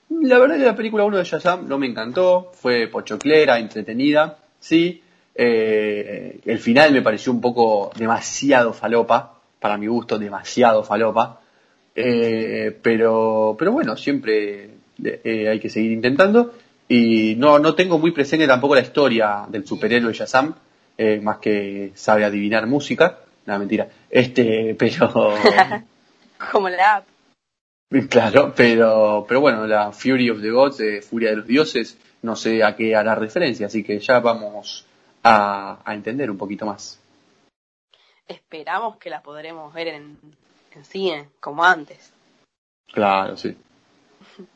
La 0.10 0.38
verdad 0.38 0.58
que 0.58 0.66
la 0.66 0.76
película 0.76 1.04
1 1.04 1.18
de 1.18 1.24
Shazam 1.24 1.68
no 1.68 1.78
me 1.78 1.88
encantó, 1.88 2.52
fue 2.54 2.88
pochoclera, 2.88 3.60
entretenida, 3.60 4.38
sí. 4.60 5.02
Eh, 5.34 6.40
el 6.46 6.60
final 6.60 6.94
me 6.94 7.02
pareció 7.02 7.32
un 7.32 7.42
poco 7.42 7.92
demasiado 7.98 8.72
falopa, 8.72 9.40
para 9.60 9.78
mi 9.78 9.88
gusto 9.88 10.18
demasiado 10.18 10.84
falopa. 10.84 11.42
Eh, 11.96 12.78
pero, 12.82 13.56
pero 13.58 13.72
bueno, 13.72 13.98
siempre 13.98 14.70
eh, 15.04 15.50
hay 15.50 15.60
que 15.60 15.70
seguir 15.70 15.92
intentando. 15.92 16.54
Y 16.88 17.36
no, 17.36 17.58
no 17.58 17.74
tengo 17.74 17.98
muy 17.98 18.12
presente 18.12 18.48
tampoco 18.48 18.76
la 18.76 18.82
historia 18.82 19.46
del 19.50 19.66
superhéroe 19.66 20.14
Shazam, 20.14 20.54
más 21.24 21.40
que 21.40 21.92
sabe 21.96 22.24
adivinar 22.24 22.68
música. 22.68 23.20
No, 23.48 23.58
mentira. 23.58 23.90
Este, 24.10 24.76
pero... 24.78 25.34
Como 26.52 26.70
la 26.70 26.98
app. 26.98 27.15
Claro, 28.10 28.54
pero, 28.56 29.26
pero 29.28 29.42
bueno, 29.42 29.68
la 29.68 29.92
Fury 29.92 30.30
of 30.30 30.42
the 30.42 30.50
Gods, 30.50 30.80
eh, 30.82 31.02
Furia 31.02 31.30
de 31.30 31.38
los 31.38 31.48
Dioses, 31.48 31.98
no 32.22 32.36
sé 32.36 32.64
a 32.64 32.76
qué 32.76 32.96
hará 32.96 33.16
referencia, 33.16 33.68
así 33.68 33.84
que 33.84 34.00
ya 34.00 34.20
vamos 34.20 34.86
a, 35.24 35.80
a 35.84 35.94
entender 35.94 36.30
un 36.30 36.38
poquito 36.38 36.66
más. 36.66 37.00
Esperamos 38.28 38.98
que 38.98 39.10
la 39.10 39.22
podremos 39.22 39.74
ver 39.74 39.88
en, 39.90 40.18
en 40.72 40.86
cine, 40.86 41.30
como 41.40 41.64
antes. 41.64 42.12
Claro, 42.92 43.38
sí. 43.38 43.56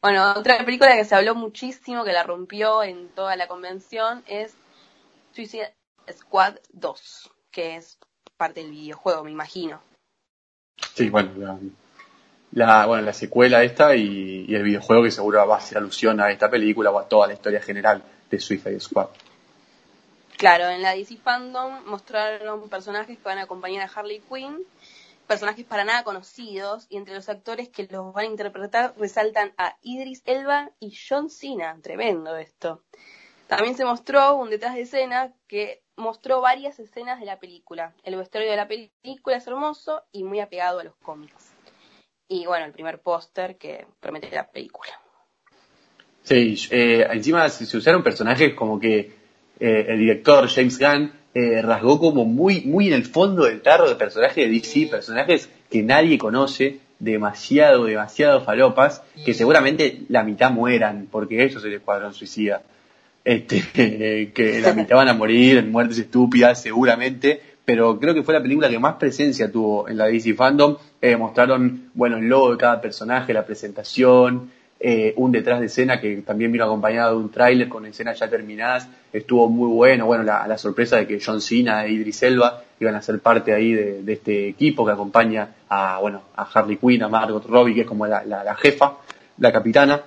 Bueno, 0.00 0.32
otra 0.36 0.64
película 0.64 0.94
que 0.94 1.04
se 1.04 1.16
habló 1.16 1.34
muchísimo, 1.34 2.04
que 2.04 2.12
la 2.12 2.22
rompió 2.22 2.84
en 2.84 3.08
toda 3.08 3.34
la 3.34 3.48
convención, 3.48 4.22
es 4.28 4.56
Suicide 5.32 5.74
Squad 6.12 6.54
2, 6.72 7.32
que 7.50 7.74
es 7.74 7.98
parte 8.36 8.60
del 8.62 8.70
videojuego, 8.70 9.24
me 9.24 9.32
imagino. 9.32 9.80
Sí, 10.94 11.10
bueno, 11.10 11.32
la, 11.36 11.58
la- 12.52 12.86
bueno, 12.86 13.02
la 13.04 13.12
secuela 13.12 13.62
esta 13.62 13.94
y, 13.96 14.46
el 14.54 14.62
videojuego 14.62 15.02
que 15.02 15.10
seguro 15.10 15.46
va 15.46 15.56
a 15.56 15.58
hacer 15.58 15.78
alusión 15.78 16.20
a 16.20 16.30
esta 16.30 16.50
película 16.50 16.90
o 16.90 16.98
a 16.98 17.08
toda 17.08 17.26
la 17.26 17.34
historia 17.34 17.60
general 17.60 18.02
de 18.30 18.40
Suicide 18.40 18.80
Squad. 18.80 19.08
Claro, 20.36 20.68
en 20.68 20.82
la 20.82 20.94
DC 20.94 21.16
Fandom 21.16 21.84
mostraron 21.86 22.68
personajes 22.68 23.18
que 23.18 23.24
van 23.24 23.38
a 23.38 23.42
acompañar 23.42 23.82
a 23.82 23.92
Harley 23.92 24.22
Quinn, 24.32 24.64
personajes 25.26 25.64
para 25.64 25.84
nada 25.84 26.04
conocidos, 26.04 26.86
y 26.88 26.96
entre 26.96 27.14
los 27.14 27.28
actores 27.28 27.68
que 27.68 27.88
los 27.90 28.12
van 28.14 28.24
a 28.24 28.28
interpretar 28.28 28.94
resaltan 28.96 29.52
a 29.58 29.76
Idris 29.82 30.22
Elba 30.26 30.70
y 30.78 30.96
John 30.96 31.28
Cena. 31.28 31.76
Tremendo 31.82 32.36
esto. 32.36 32.82
También 33.48 33.76
se 33.76 33.84
mostró 33.84 34.36
un 34.36 34.50
detrás 34.50 34.74
de 34.74 34.82
escena 34.82 35.32
que 35.48 35.82
mostró 35.96 36.40
varias 36.40 36.78
escenas 36.78 37.18
de 37.18 37.26
la 37.26 37.38
película. 37.40 37.92
El 38.04 38.14
vestuario 38.16 38.50
de 38.50 38.56
la 38.56 38.68
película 38.68 39.36
es 39.36 39.46
hermoso 39.46 40.02
y 40.12 40.22
muy 40.22 40.38
apegado 40.38 40.80
a 40.80 40.84
los 40.84 40.94
cómics. 40.96 41.52
Y 42.28 42.44
bueno, 42.44 42.66
el 42.66 42.72
primer 42.72 43.00
póster 43.00 43.56
que 43.56 43.86
promete 44.00 44.30
la 44.30 44.46
película. 44.46 44.92
Sí, 46.22 46.56
eh, 46.70 47.06
encima 47.10 47.48
se, 47.48 47.74
usaron 47.74 48.02
personajes 48.02 48.52
como 48.52 48.78
que 48.78 48.98
eh, 49.58 49.86
el 49.88 49.98
director 49.98 50.46
James 50.46 50.78
Gunn 50.78 51.12
eh, 51.32 51.62
rasgó 51.62 51.98
como 51.98 52.26
muy, 52.26 52.60
muy 52.62 52.88
en 52.88 52.94
el 52.94 53.06
fondo 53.06 53.44
del 53.44 53.62
tarro 53.62 53.88
de 53.88 53.94
personajes 53.94 54.36
de 54.36 54.50
DC, 54.50 54.88
personajes 54.90 55.48
que 55.70 55.82
nadie 55.82 56.18
conoce, 56.18 56.80
demasiado, 56.98 57.86
demasiado 57.86 58.42
falopas, 58.42 59.02
que 59.24 59.32
seguramente 59.32 60.02
la 60.10 60.22
mitad 60.22 60.50
mueran, 60.50 61.08
porque 61.10 61.44
eso 61.44 61.60
es 61.60 61.64
el 61.64 61.74
escuadrón 61.74 62.12
suicida. 62.12 62.62
Este, 63.24 63.62
que 64.34 64.60
la 64.60 64.74
mitad 64.74 64.96
van 64.96 65.08
a 65.08 65.14
morir 65.14 65.56
en 65.56 65.72
muertes 65.72 65.98
estúpidas, 65.98 66.60
seguramente, 66.60 67.40
pero 67.68 68.00
creo 68.00 68.14
que 68.14 68.22
fue 68.22 68.32
la 68.32 68.40
película 68.40 68.70
que 68.70 68.78
más 68.78 68.94
presencia 68.94 69.52
tuvo 69.52 69.90
en 69.90 69.98
la 69.98 70.06
DC 70.06 70.32
Fandom. 70.32 70.78
Eh, 71.02 71.18
mostraron, 71.18 71.90
bueno, 71.92 72.16
el 72.16 72.26
logo 72.26 72.52
de 72.52 72.56
cada 72.56 72.80
personaje, 72.80 73.34
la 73.34 73.44
presentación, 73.44 74.50
eh, 74.80 75.12
un 75.18 75.32
detrás 75.32 75.60
de 75.60 75.66
escena 75.66 76.00
que 76.00 76.22
también 76.22 76.50
vino 76.50 76.64
acompañado 76.64 77.10
de 77.10 77.24
un 77.24 77.30
tráiler 77.30 77.68
con 77.68 77.84
escenas 77.84 78.18
ya 78.18 78.30
terminadas, 78.30 78.88
estuvo 79.12 79.50
muy 79.50 79.68
bueno, 79.68 80.06
bueno, 80.06 80.24
la, 80.24 80.46
la, 80.46 80.56
sorpresa 80.56 80.96
de 80.96 81.06
que 81.06 81.20
John 81.22 81.42
Cena 81.42 81.84
e 81.84 81.90
Idris 81.90 82.22
Elba 82.22 82.62
iban 82.80 82.94
a 82.94 83.02
ser 83.02 83.20
parte 83.20 83.52
ahí 83.52 83.74
de, 83.74 84.02
este 84.10 84.48
equipo 84.48 84.86
que 84.86 84.92
acompaña 84.92 85.56
a, 85.68 85.98
bueno, 86.00 86.22
a 86.36 86.44
Harley 86.44 86.78
Quinn, 86.78 87.02
a 87.02 87.08
Margot 87.10 87.44
Robbie, 87.44 87.74
que 87.74 87.82
es 87.82 87.86
como 87.86 88.06
la 88.06 88.56
jefa, 88.58 88.94
la 89.36 89.52
capitana 89.52 90.04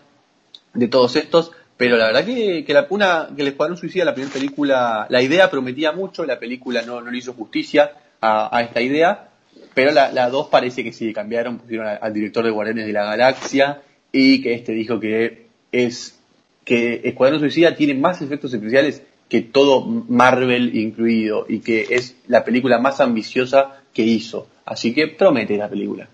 de 0.73 0.87
todos 0.87 1.15
estos, 1.15 1.51
pero 1.81 1.97
la 1.97 2.05
verdad 2.05 2.23
que, 2.23 2.63
que, 2.63 2.73
la, 2.75 2.85
una, 2.91 3.29
que 3.35 3.41
el 3.41 3.47
Escuadrón 3.47 3.75
Suicida, 3.75 4.05
la 4.05 4.13
primera 4.13 4.31
película, 4.31 5.07
la 5.09 5.19
idea 5.19 5.49
prometía 5.49 5.91
mucho, 5.91 6.23
la 6.25 6.37
película 6.37 6.83
no, 6.83 7.01
no 7.01 7.09
le 7.09 7.17
hizo 7.17 7.33
justicia 7.33 7.93
a, 8.21 8.55
a 8.55 8.61
esta 8.61 8.81
idea, 8.81 9.29
pero 9.73 9.91
la, 9.91 10.11
la 10.11 10.29
dos 10.29 10.47
parece 10.47 10.83
que 10.83 10.93
sí, 10.93 11.11
cambiaron, 11.11 11.57
pusieron 11.57 11.87
al 11.99 12.13
director 12.13 12.45
de 12.45 12.51
Guardianes 12.51 12.85
de 12.85 12.93
la 12.93 13.05
Galaxia, 13.05 13.81
y 14.11 14.43
que 14.43 14.53
este 14.53 14.73
dijo 14.73 14.99
que 14.99 15.47
es 15.71 16.19
que 16.63 17.01
Escuadrón 17.03 17.39
Suicida 17.39 17.73
tiene 17.73 17.95
más 17.95 18.21
efectos 18.21 18.53
especiales 18.53 19.01
que 19.27 19.41
todo 19.41 19.83
Marvel 19.83 20.75
incluido 20.77 21.47
y 21.49 21.61
que 21.61 21.87
es 21.89 22.15
la 22.27 22.45
película 22.45 22.77
más 22.77 23.01
ambiciosa 23.01 23.81
que 23.91 24.03
hizo. 24.03 24.45
Así 24.65 24.93
que 24.93 25.07
promete 25.07 25.57
la 25.57 25.67
película. 25.67 26.07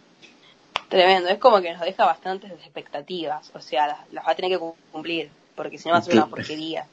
Tremendo, 0.88 1.28
es 1.28 1.40
como 1.40 1.60
que 1.60 1.74
nos 1.74 1.82
deja 1.82 2.06
bastantes 2.06 2.52
expectativas, 2.52 3.52
o 3.54 3.60
sea, 3.60 3.88
las, 3.88 4.14
las 4.14 4.26
va 4.26 4.32
a 4.32 4.36
tener 4.36 4.52
que 4.52 4.66
cumplir, 4.94 5.30
porque 5.58 5.78
si 5.78 5.90
no 5.90 5.94
va 5.94 6.00
a 6.00 6.04
ser 6.04 6.14
una 6.14 6.28
porquería. 6.28 6.86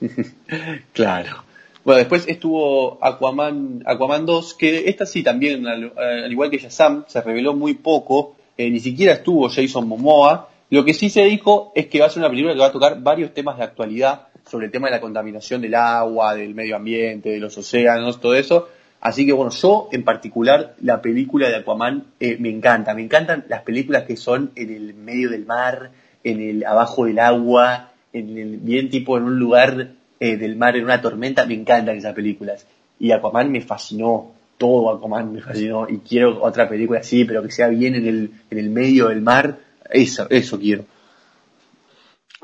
claro. 0.92 1.44
Bueno, 1.84 1.98
después 1.98 2.26
estuvo 2.26 2.98
Aquaman, 3.00 3.84
Aquaman 3.86 4.26
2, 4.26 4.54
que 4.54 4.88
esta 4.88 5.06
sí 5.06 5.22
también, 5.22 5.66
al, 5.66 5.92
al 5.96 6.32
igual 6.32 6.50
que 6.50 6.58
Shazam, 6.58 7.04
se 7.06 7.20
reveló 7.20 7.54
muy 7.54 7.74
poco, 7.74 8.34
eh, 8.56 8.68
ni 8.68 8.80
siquiera 8.80 9.12
estuvo 9.12 9.48
Jason 9.48 9.86
Momoa. 9.86 10.48
Lo 10.70 10.84
que 10.84 10.92
sí 10.92 11.08
se 11.08 11.24
dijo 11.24 11.72
es 11.74 11.86
que 11.86 12.00
va 12.00 12.06
a 12.06 12.10
ser 12.10 12.20
una 12.20 12.30
película 12.30 12.52
que 12.54 12.60
va 12.60 12.66
a 12.66 12.72
tocar 12.72 13.00
varios 13.00 13.32
temas 13.32 13.56
de 13.56 13.64
actualidad 13.64 14.28
sobre 14.44 14.66
el 14.66 14.72
tema 14.72 14.88
de 14.88 14.96
la 14.96 15.00
contaminación 15.00 15.60
del 15.62 15.74
agua, 15.74 16.34
del 16.34 16.54
medio 16.54 16.76
ambiente, 16.76 17.30
de 17.30 17.38
los 17.38 17.56
océanos, 17.56 18.20
todo 18.20 18.34
eso. 18.34 18.68
Así 19.00 19.24
que 19.24 19.32
bueno, 19.32 19.52
yo 19.52 19.88
en 19.92 20.02
particular 20.02 20.74
la 20.80 21.00
película 21.00 21.48
de 21.48 21.56
Aquaman 21.56 22.04
eh, 22.18 22.36
me 22.40 22.50
encanta, 22.50 22.94
me 22.94 23.02
encantan 23.02 23.44
las 23.48 23.62
películas 23.62 24.02
que 24.02 24.16
son 24.16 24.50
en 24.56 24.74
el 24.74 24.94
medio 24.94 25.30
del 25.30 25.46
mar, 25.46 25.90
en 26.24 26.40
el 26.40 26.64
abajo 26.64 27.04
del 27.04 27.20
agua, 27.20 27.92
en 28.12 28.38
el 28.38 28.56
bien 28.58 28.90
tipo 28.90 29.16
en 29.16 29.24
un 29.24 29.38
lugar 29.38 29.92
eh, 30.20 30.36
del 30.36 30.56
mar 30.56 30.76
en 30.76 30.84
una 30.84 31.00
tormenta, 31.00 31.46
me 31.46 31.54
encantan 31.54 31.96
esas 31.96 32.14
películas. 32.14 32.66
Y 32.98 33.12
Aquaman 33.12 33.52
me 33.52 33.60
fascinó, 33.60 34.32
todo 34.56 34.90
Aquaman 34.90 35.32
me 35.32 35.40
fascinó 35.40 35.86
y 35.88 35.98
quiero 35.98 36.42
otra 36.42 36.68
película 36.68 37.00
así, 37.00 37.24
pero 37.24 37.42
que 37.42 37.50
sea 37.50 37.68
bien 37.68 37.94
en 37.94 38.06
el, 38.06 38.32
en 38.50 38.58
el 38.58 38.70
medio 38.70 39.08
del 39.08 39.20
mar, 39.20 39.58
eso, 39.90 40.26
eso 40.30 40.58
quiero. 40.58 40.84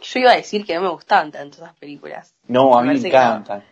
Yo 0.01 0.21
iba 0.21 0.33
a 0.33 0.37
decir 0.37 0.65
que 0.65 0.75
no 0.75 0.83
me 0.83 0.89
gustaban 0.91 1.33
tanto 1.33 1.57
esas 1.57 1.75
películas. 1.77 2.35
No, 2.47 2.79
a 2.79 2.83
mí 2.83 2.99
me 2.99 3.09
encantan. 3.09 3.65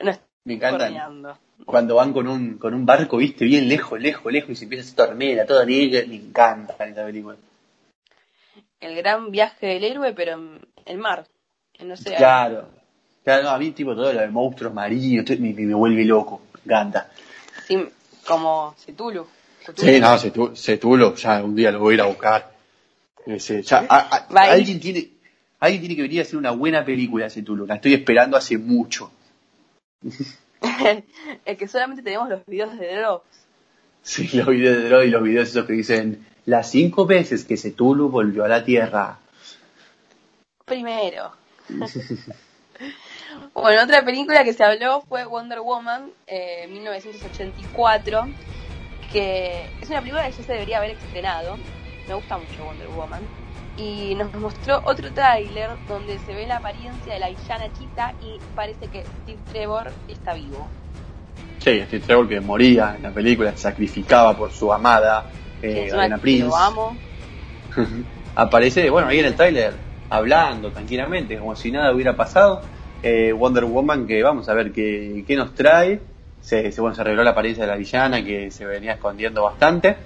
No, 0.00 0.10
no 0.10 0.18
me 0.44 0.54
encantan. 0.54 1.26
Cuando 1.64 1.96
van 1.96 2.12
con 2.12 2.28
un, 2.28 2.58
con 2.58 2.74
un 2.74 2.86
barco, 2.86 3.16
viste, 3.16 3.44
bien 3.44 3.68
lejos, 3.68 4.00
lejos, 4.00 4.32
lejos, 4.32 4.50
y 4.50 4.56
se 4.56 4.64
empieza 4.64 4.82
a 4.82 4.84
hacer 4.86 4.96
tormenta, 4.96 5.46
toda 5.46 5.64
negra, 5.64 6.02
me 6.06 6.16
encanta 6.16 6.84
esa 6.84 7.04
película. 7.04 7.36
El 8.80 8.94
gran 8.96 9.30
viaje 9.30 9.66
del 9.66 9.84
héroe, 9.84 10.12
pero 10.12 10.34
en 10.34 10.60
el 10.84 10.98
mar, 10.98 11.26
en 11.74 11.92
océano. 11.92 12.18
Claro. 12.18 12.68
Claro, 13.24 13.42
no, 13.42 13.50
a 13.50 13.58
mí 13.58 13.72
tipo 13.72 13.94
todo 13.94 14.12
lo 14.12 14.20
de 14.20 14.28
monstruos 14.28 14.72
marinos, 14.72 15.28
me, 15.40 15.52
me, 15.52 15.66
me 15.66 15.74
vuelve 15.74 16.04
loco, 16.04 16.42
encanta. 16.64 17.10
Sí, 17.66 17.88
como 18.24 18.76
Cthulhu. 18.86 19.26
Sí, 19.76 20.00
no, 20.00 20.16
Cthulhu, 20.16 21.14
ya 21.16 21.42
un 21.42 21.56
día 21.56 21.72
lo 21.72 21.80
voy 21.80 21.92
a 21.92 21.94
ir 21.94 22.00
a 22.02 22.06
buscar. 22.06 22.52
Ese, 23.26 23.62
ya, 23.62 23.84
a, 23.88 23.98
a, 23.98 24.26
alguien 24.52 24.78
tiene, 24.78 25.08
alguien 25.58 25.80
tiene 25.80 25.96
que 25.96 26.02
venir 26.02 26.20
a 26.20 26.22
hacer 26.22 26.36
una 26.36 26.52
buena 26.52 26.84
película 26.84 27.28
Cthulhu, 27.28 27.66
la 27.66 27.74
estoy 27.74 27.94
esperando 27.94 28.36
hace 28.36 28.58
mucho. 28.58 29.10
es 31.44 31.58
que 31.58 31.66
solamente 31.66 32.02
tenemos 32.02 32.28
los 32.28 32.46
videos 32.46 32.78
de 32.78 32.96
Drops. 32.96 33.45
Sí, 34.06 34.28
los 34.34 34.46
videos 34.46 34.76
de 34.76 34.88
Drops 34.88 35.06
y 35.06 35.10
los 35.10 35.22
videos 35.24 35.48
esos 35.48 35.66
que 35.66 35.72
dicen 35.72 36.24
las 36.44 36.70
cinco 36.70 37.06
veces 37.06 37.44
que 37.44 37.56
Cthulhu 37.56 38.08
volvió 38.08 38.44
a 38.44 38.48
la 38.48 38.64
Tierra. 38.64 39.18
Primero. 40.64 41.32
Bueno, 43.52 43.82
otra 43.82 44.02
película 44.02 44.44
que 44.44 44.52
se 44.52 44.64
habló 44.64 45.02
fue 45.02 45.24
Wonder 45.24 45.60
Woman, 45.60 46.10
eh, 46.26 46.66
1984, 46.68 48.28
que 49.12 49.68
es 49.80 49.90
una 49.90 50.00
película 50.00 50.24
que 50.26 50.32
ya 50.32 50.42
se 50.42 50.52
debería 50.52 50.78
haber 50.78 50.92
estrenado. 50.92 51.58
Me 52.06 52.14
gusta 52.14 52.38
mucho 52.38 52.64
Wonder 52.64 52.88
Woman. 52.88 53.22
Y 53.76 54.14
nos 54.14 54.32
mostró 54.34 54.82
otro 54.84 55.12
tráiler 55.12 55.70
donde 55.88 56.18
se 56.20 56.34
ve 56.34 56.46
la 56.46 56.58
apariencia 56.58 57.12
de 57.14 57.18
la 57.18 57.28
villana 57.28 57.70
Chita 57.78 58.14
y 58.22 58.38
parece 58.54 58.88
que 58.88 59.04
Steve 59.22 59.40
Trevor 59.52 59.90
está 60.08 60.34
vivo. 60.34 60.66
Sí, 61.58 61.82
Steve 61.86 62.00
Trevor 62.04 62.28
que 62.28 62.40
moría 62.40 62.94
en 62.96 63.02
la 63.02 63.10
película, 63.10 63.52
se 63.52 63.58
sacrificaba 63.58 64.36
por 64.36 64.52
su 64.52 64.72
amada, 64.72 65.30
eh, 65.62 65.88
Diana 65.90 66.18
Prince. 66.18 66.46
Lo 66.46 66.56
amo. 66.56 66.96
Aparece, 68.34 68.90
bueno, 68.90 69.08
ahí 69.08 69.18
en 69.18 69.26
el 69.26 69.34
tráiler, 69.34 69.74
hablando 70.10 70.70
tranquilamente, 70.70 71.38
como 71.38 71.56
si 71.56 71.70
nada 71.70 71.92
hubiera 71.92 72.14
pasado 72.14 72.62
eh, 73.02 73.32
Wonder 73.32 73.64
Woman 73.64 74.06
que 74.06 74.22
vamos 74.22 74.48
a 74.48 74.54
ver 74.54 74.72
qué, 74.72 75.24
qué 75.26 75.36
nos 75.36 75.54
trae. 75.54 76.00
Se, 76.40 76.70
se, 76.70 76.80
bueno, 76.80 76.94
se 76.94 77.02
reveló 77.02 77.24
la 77.24 77.30
apariencia 77.30 77.64
de 77.64 77.70
la 77.70 77.76
villana 77.76 78.24
que 78.24 78.50
se 78.50 78.66
venía 78.66 78.92
escondiendo 78.92 79.42
bastante. 79.42 79.96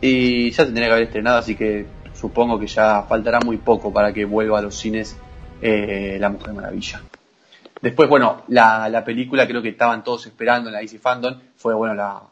Y 0.00 0.50
ya 0.50 0.64
se 0.64 0.72
tenía 0.72 0.86
que 0.86 0.92
haber 0.92 1.04
estrenado, 1.04 1.38
así 1.38 1.54
que 1.54 1.86
supongo 2.14 2.58
que 2.58 2.66
ya 2.66 3.02
faltará 3.08 3.40
muy 3.40 3.58
poco 3.58 3.92
para 3.92 4.12
que 4.12 4.24
vuelva 4.24 4.58
a 4.58 4.62
los 4.62 4.74
cines 4.74 5.16
eh, 5.60 6.16
La 6.20 6.28
Mujer 6.30 6.54
Maravilla. 6.54 7.02
Después, 7.80 8.08
bueno, 8.08 8.42
la, 8.48 8.88
la, 8.88 9.04
película 9.04 9.46
creo 9.46 9.62
que 9.62 9.70
estaban 9.70 10.04
todos 10.04 10.26
esperando 10.26 10.68
en 10.68 10.74
la 10.74 10.80
DC 10.80 10.98
Fandom 10.98 11.40
fue, 11.56 11.74
bueno, 11.74 11.94
la, 11.94 12.22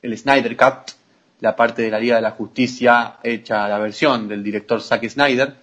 el 0.00 0.16
Snyder 0.16 0.56
Cut, 0.56 0.92
la 1.40 1.54
parte 1.54 1.82
de 1.82 1.90
la 1.90 1.98
Liga 1.98 2.16
de 2.16 2.22
la 2.22 2.30
Justicia 2.30 3.16
hecha 3.22 3.68
la 3.68 3.78
versión 3.78 4.28
del 4.28 4.42
director 4.42 4.80
Zack 4.80 5.06
Snyder, 5.08 5.56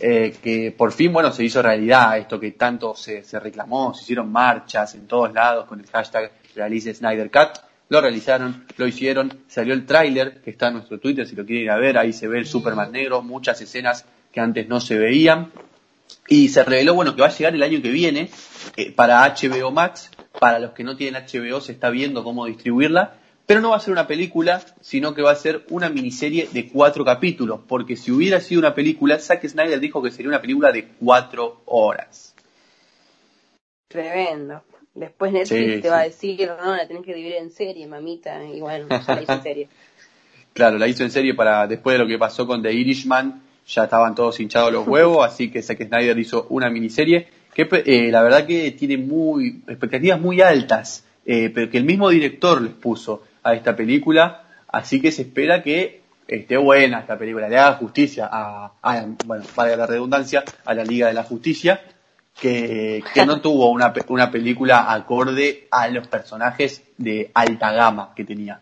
eh, 0.00 0.36
que 0.42 0.74
por 0.76 0.92
fin, 0.92 1.12
bueno, 1.12 1.30
se 1.32 1.44
hizo 1.44 1.62
realidad 1.62 2.18
esto 2.18 2.38
que 2.40 2.52
tanto 2.52 2.94
se, 2.94 3.22
se, 3.22 3.38
reclamó, 3.38 3.94
se 3.94 4.02
hicieron 4.02 4.30
marchas 4.30 4.94
en 4.94 5.06
todos 5.06 5.32
lados 5.32 5.66
con 5.66 5.78
el 5.78 5.86
hashtag 5.86 6.32
Realice 6.54 6.94
Snyder 6.94 7.30
Cut, 7.30 7.60
lo 7.88 8.00
realizaron, 8.00 8.66
lo 8.76 8.86
hicieron, 8.86 9.40
salió 9.46 9.72
el 9.72 9.86
tráiler 9.86 10.40
que 10.42 10.50
está 10.50 10.68
en 10.68 10.74
nuestro 10.74 10.98
Twitter 10.98 11.26
si 11.26 11.34
lo 11.34 11.44
quieren 11.44 11.64
ir 11.64 11.70
a 11.70 11.78
ver, 11.78 11.96
ahí 11.96 12.12
se 12.12 12.28
ve 12.28 12.38
el 12.38 12.46
Superman 12.46 12.92
negro, 12.92 13.22
muchas 13.22 13.60
escenas 13.60 14.04
que 14.32 14.40
antes 14.40 14.68
no 14.68 14.80
se 14.80 14.98
veían, 14.98 15.50
y 16.28 16.48
se 16.48 16.64
reveló, 16.64 16.94
bueno, 16.94 17.14
que 17.14 17.22
va 17.22 17.28
a 17.28 17.36
llegar 17.36 17.54
el 17.54 17.62
año 17.62 17.80
que 17.82 17.90
viene 17.90 18.30
eh, 18.76 18.92
para 18.92 19.26
HBO 19.34 19.70
Max, 19.70 20.10
para 20.38 20.58
los 20.58 20.72
que 20.72 20.84
no 20.84 20.96
tienen 20.96 21.22
HBO 21.22 21.60
se 21.60 21.72
está 21.72 21.90
viendo 21.90 22.22
cómo 22.22 22.46
distribuirla, 22.46 23.14
pero 23.46 23.60
no 23.62 23.70
va 23.70 23.76
a 23.76 23.80
ser 23.80 23.92
una 23.92 24.06
película, 24.06 24.60
sino 24.82 25.14
que 25.14 25.22
va 25.22 25.30
a 25.30 25.36
ser 25.36 25.64
una 25.70 25.88
miniserie 25.88 26.48
de 26.52 26.68
cuatro 26.68 27.04
capítulos, 27.04 27.60
porque 27.66 27.96
si 27.96 28.12
hubiera 28.12 28.40
sido 28.40 28.58
una 28.60 28.74
película, 28.74 29.18
Zack 29.18 29.48
Snyder 29.48 29.80
dijo 29.80 30.02
que 30.02 30.10
sería 30.10 30.28
una 30.28 30.40
película 30.40 30.70
de 30.70 30.88
cuatro 31.00 31.62
horas. 31.64 32.34
Tremendo. 33.88 34.62
Después 34.94 35.32
Netflix 35.32 35.74
sí, 35.76 35.80
te 35.80 35.88
va 35.88 36.00
a 36.00 36.04
decir, 36.04 36.50
no, 36.62 36.76
la 36.76 36.86
tenés 36.86 37.04
que 37.04 37.14
dividir 37.14 37.36
en 37.36 37.50
serie, 37.50 37.86
mamita, 37.86 38.44
y 38.44 38.60
bueno, 38.60 38.86
ya 38.88 39.14
la 39.14 39.22
hizo 39.22 39.32
en 39.32 39.42
serie. 39.42 39.68
claro, 40.52 40.76
la 40.76 40.88
hizo 40.88 41.04
en 41.04 41.10
serie 41.10 41.34
para, 41.34 41.66
después 41.66 41.94
de 41.94 42.04
lo 42.04 42.08
que 42.08 42.18
pasó 42.18 42.46
con 42.46 42.62
The 42.62 42.72
Irishman, 42.72 43.47
ya 43.68 43.84
estaban 43.84 44.14
todos 44.14 44.40
hinchados 44.40 44.72
los 44.72 44.86
huevos, 44.86 45.26
así 45.26 45.50
que 45.50 45.62
Zack 45.62 45.86
Snyder 45.86 46.18
hizo 46.18 46.46
una 46.48 46.70
miniserie 46.70 47.28
que 47.54 47.68
eh, 47.84 48.10
la 48.10 48.22
verdad 48.22 48.46
que 48.46 48.70
tiene 48.72 48.96
muy, 48.96 49.62
expectativas 49.66 50.20
muy 50.20 50.40
altas, 50.40 51.04
eh, 51.26 51.50
pero 51.54 51.70
que 51.70 51.78
el 51.78 51.84
mismo 51.84 52.08
director 52.08 52.62
les 52.62 52.72
puso 52.72 53.24
a 53.42 53.54
esta 53.54 53.76
película, 53.76 54.44
así 54.68 55.00
que 55.00 55.12
se 55.12 55.22
espera 55.22 55.62
que 55.62 56.02
esté 56.26 56.56
buena 56.56 57.00
esta 57.00 57.18
película, 57.18 57.48
le 57.48 57.58
haga 57.58 57.76
justicia 57.76 58.28
a, 58.30 58.72
bueno, 59.26 59.44
para 59.54 59.76
la 59.76 59.86
redundancia, 59.86 60.44
a 60.64 60.74
la 60.74 60.84
Liga 60.84 61.08
de 61.08 61.14
la 61.14 61.24
Justicia, 61.24 61.80
que, 62.38 63.02
que 63.12 63.26
no 63.26 63.40
tuvo 63.40 63.70
una, 63.70 63.92
una 64.08 64.30
película 64.30 64.92
acorde 64.92 65.66
a 65.70 65.88
los 65.88 66.06
personajes 66.06 66.84
de 66.96 67.30
alta 67.34 67.72
gama 67.72 68.12
que 68.14 68.24
tenía. 68.24 68.60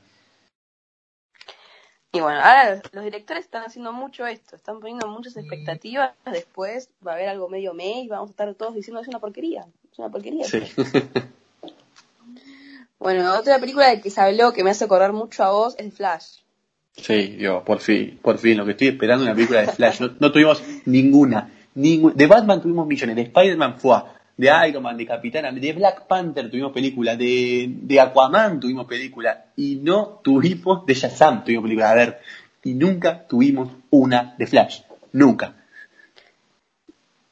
Y 2.12 2.20
bueno, 2.20 2.38
ahora 2.38 2.80
los 2.92 3.04
directores 3.04 3.44
están 3.44 3.64
haciendo 3.64 3.92
mucho 3.92 4.26
esto, 4.26 4.56
están 4.56 4.80
poniendo 4.80 5.06
muchas 5.08 5.36
expectativas, 5.36 6.12
después 6.24 6.88
va 7.06 7.12
a 7.12 7.14
haber 7.16 7.28
algo 7.28 7.48
medio 7.48 7.74
me 7.74 8.00
y 8.00 8.08
vamos 8.08 8.30
a 8.30 8.32
estar 8.32 8.54
todos 8.54 8.74
diciendo 8.74 9.02
es 9.02 9.08
una 9.08 9.18
porquería, 9.18 9.66
es 9.92 9.98
una 9.98 10.08
porquería. 10.08 10.44
Sí. 10.44 10.62
Bueno, 12.98 13.38
otra 13.38 13.58
película 13.58 13.90
de 13.90 14.00
que 14.00 14.10
se 14.10 14.20
habló 14.20 14.52
que 14.52 14.64
me 14.64 14.70
hace 14.70 14.84
acordar 14.84 15.12
mucho 15.12 15.44
a 15.44 15.50
vos 15.50 15.74
es 15.78 15.94
Flash. 15.94 16.38
Sí, 16.96 17.36
Dios, 17.36 17.62
por 17.62 17.78
fin, 17.80 18.18
por 18.22 18.38
fin, 18.38 18.56
lo 18.56 18.64
que 18.64 18.70
estoy 18.70 18.88
esperando 18.88 19.24
es 19.24 19.28
una 19.28 19.34
película 19.34 19.60
de 19.60 19.68
Flash. 19.68 20.00
No, 20.18 20.32
tuvimos 20.32 20.62
ninguna, 20.86 21.50
ninguna. 21.74 22.14
De 22.14 22.26
Batman 22.26 22.62
tuvimos 22.62 22.86
millones, 22.86 23.16
de 23.16 23.22
Spider-Man 23.22 23.78
fue, 23.78 23.98
de 24.36 24.50
Iron 24.68 24.82
Man, 24.82 24.96
de 24.96 25.06
Capitán, 25.06 25.58
de 25.58 25.72
Black 25.72 26.06
Panther 26.06 26.50
tuvimos 26.50 26.72
película, 26.72 27.16
de, 27.16 27.66
de 27.68 28.00
Aquaman 28.00 28.60
tuvimos 28.60 28.86
película, 28.86 29.46
y 29.56 29.76
no 29.76 30.20
tuvimos 30.22 30.84
de 30.84 30.94
Shazam 30.94 31.44
tuvimos 31.44 31.62
película. 31.62 31.90
A 31.90 31.94
ver, 31.94 32.20
y 32.62 32.74
nunca 32.74 33.26
tuvimos 33.26 33.70
una 33.90 34.34
de 34.36 34.46
Flash. 34.46 34.80
Nunca. 35.12 35.54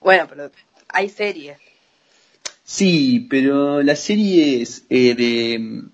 Bueno, 0.01 0.27
pero 0.29 0.51
hay 0.89 1.09
series. 1.09 1.59
Sí, 2.63 3.27
pero 3.29 3.83
las 3.83 3.99
series 3.99 4.87
eh, 4.89 5.15
de, 5.15 5.85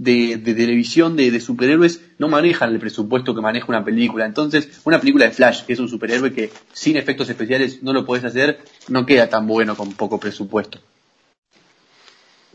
de, 0.00 0.38
de, 0.38 0.54
televisión 0.54 1.14
de, 1.14 1.30
de, 1.30 1.40
superhéroes 1.40 2.00
no 2.16 2.28
manejan 2.28 2.72
el 2.72 2.80
presupuesto 2.80 3.34
que 3.34 3.42
maneja 3.42 3.66
una 3.68 3.84
película. 3.84 4.24
Entonces, 4.24 4.80
una 4.84 4.98
película 4.98 5.26
de 5.26 5.32
Flash, 5.32 5.64
que 5.64 5.74
es 5.74 5.78
un 5.78 5.90
superhéroe 5.90 6.32
que 6.32 6.50
sin 6.72 6.96
efectos 6.96 7.28
especiales 7.28 7.82
no 7.82 7.92
lo 7.92 8.06
puedes 8.06 8.24
hacer, 8.24 8.62
no 8.88 9.04
queda 9.04 9.28
tan 9.28 9.46
bueno 9.46 9.76
con 9.76 9.92
poco 9.92 10.18
presupuesto. 10.18 10.78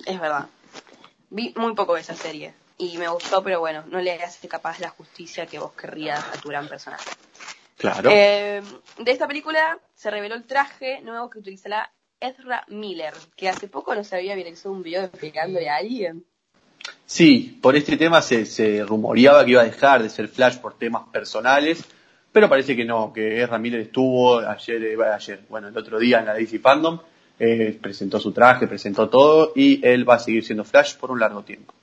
Es 0.08 0.20
verdad. 0.20 0.48
Vi 1.30 1.54
muy 1.56 1.76
poco 1.76 1.94
de 1.94 2.02
esa 2.02 2.16
serie 2.16 2.56
y 2.80 2.98
me 2.98 3.08
gustó, 3.10 3.44
pero 3.44 3.60
bueno, 3.60 3.84
no 3.92 4.02
le 4.02 4.12
hace 4.14 4.48
capaz 4.48 4.80
la 4.80 4.90
justicia 4.90 5.46
que 5.46 5.60
vos 5.60 5.74
querrías 5.74 6.24
a 6.34 6.42
tu 6.42 6.50
gran 6.50 6.68
personaje. 6.68 7.12
Claro. 7.78 8.10
Eh, 8.12 8.64
de 8.98 9.12
esta 9.12 9.28
película 9.28 9.78
se 9.94 10.10
reveló 10.10 10.34
el 10.34 10.46
traje 10.46 11.02
nuevo 11.02 11.30
que 11.30 11.40
utilizará 11.40 11.92
Ezra 12.20 12.66
Miller, 12.70 13.14
que 13.36 13.50
hace 13.50 13.68
poco 13.68 13.94
nos 13.94 14.12
había 14.14 14.34
viralizado 14.34 14.74
un 14.74 14.82
video 14.82 15.04
explicándole 15.04 15.70
a 15.70 15.76
alguien. 15.76 16.26
Sí, 17.06 17.60
por 17.62 17.76
este 17.76 17.98
tema 17.98 18.22
se, 18.22 18.46
se, 18.46 18.84
rumoreaba 18.84 19.46
que 19.46 19.52
iba 19.52 19.62
a 19.62 19.66
dejar 19.66 20.02
de 20.02 20.10
ser 20.10 20.28
Flash 20.28 20.58
por 20.58 20.74
temas 20.74 21.04
personales, 21.12 21.86
pero 22.32 22.50
parece 22.50 22.76
que 22.76 22.84
no, 22.84 23.14
que 23.14 23.48
Miller 23.60 23.82
estuvo 23.82 24.40
ayer, 24.40 24.84
eh, 24.84 24.98
ayer 25.14 25.42
bueno, 25.48 25.68
el 25.68 25.78
otro 25.78 26.00
día 26.00 26.20
en 26.20 26.26
la 26.26 26.34
DC 26.34 26.60
Fandom, 26.60 27.00
eh, 27.38 27.78
presentó 27.82 28.20
su 28.20 28.32
traje, 28.32 28.68
presentó 28.68 29.08
todo 29.10 29.52
y 29.56 29.86
él 29.86 30.10
va 30.10 30.16
a 30.16 30.20
seguir 30.20 30.44
siendo 30.44 30.64
Flash 30.64 30.96
por 30.96 31.12
un 31.12 31.20
largo 31.20 31.44
tiempo. 31.44 31.74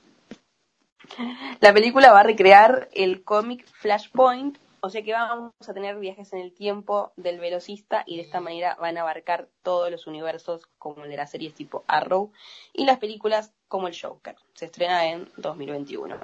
La 1.59 1.73
película 1.73 2.11
va 2.11 2.21
a 2.21 2.23
recrear 2.23 2.89
el 2.93 3.23
cómic 3.23 3.65
Flashpoint, 3.79 4.57
o 4.85 4.89
sea 4.89 5.01
que 5.01 5.13
vamos 5.13 5.53
a 5.65 5.73
tener 5.73 5.97
viajes 5.97 6.33
en 6.33 6.39
el 6.39 6.51
tiempo 6.51 7.13
del 7.15 7.39
velocista 7.39 8.03
y 8.05 8.17
de 8.17 8.23
esta 8.23 8.41
manera 8.41 8.75
van 8.81 8.97
a 8.97 9.01
abarcar 9.01 9.47
todos 9.63 9.89
los 9.89 10.07
universos 10.07 10.67
como 10.77 11.05
el 11.05 11.09
de 11.09 11.15
las 11.15 11.31
series 11.31 11.53
tipo 11.53 11.85
Arrow 11.87 12.33
y 12.73 12.83
las 12.83 12.99
películas 12.99 13.53
como 13.69 13.87
el 13.87 13.97
Joker. 13.97 14.35
Se 14.53 14.65
estrena 14.65 15.09
en 15.09 15.29
2021. 15.37 16.17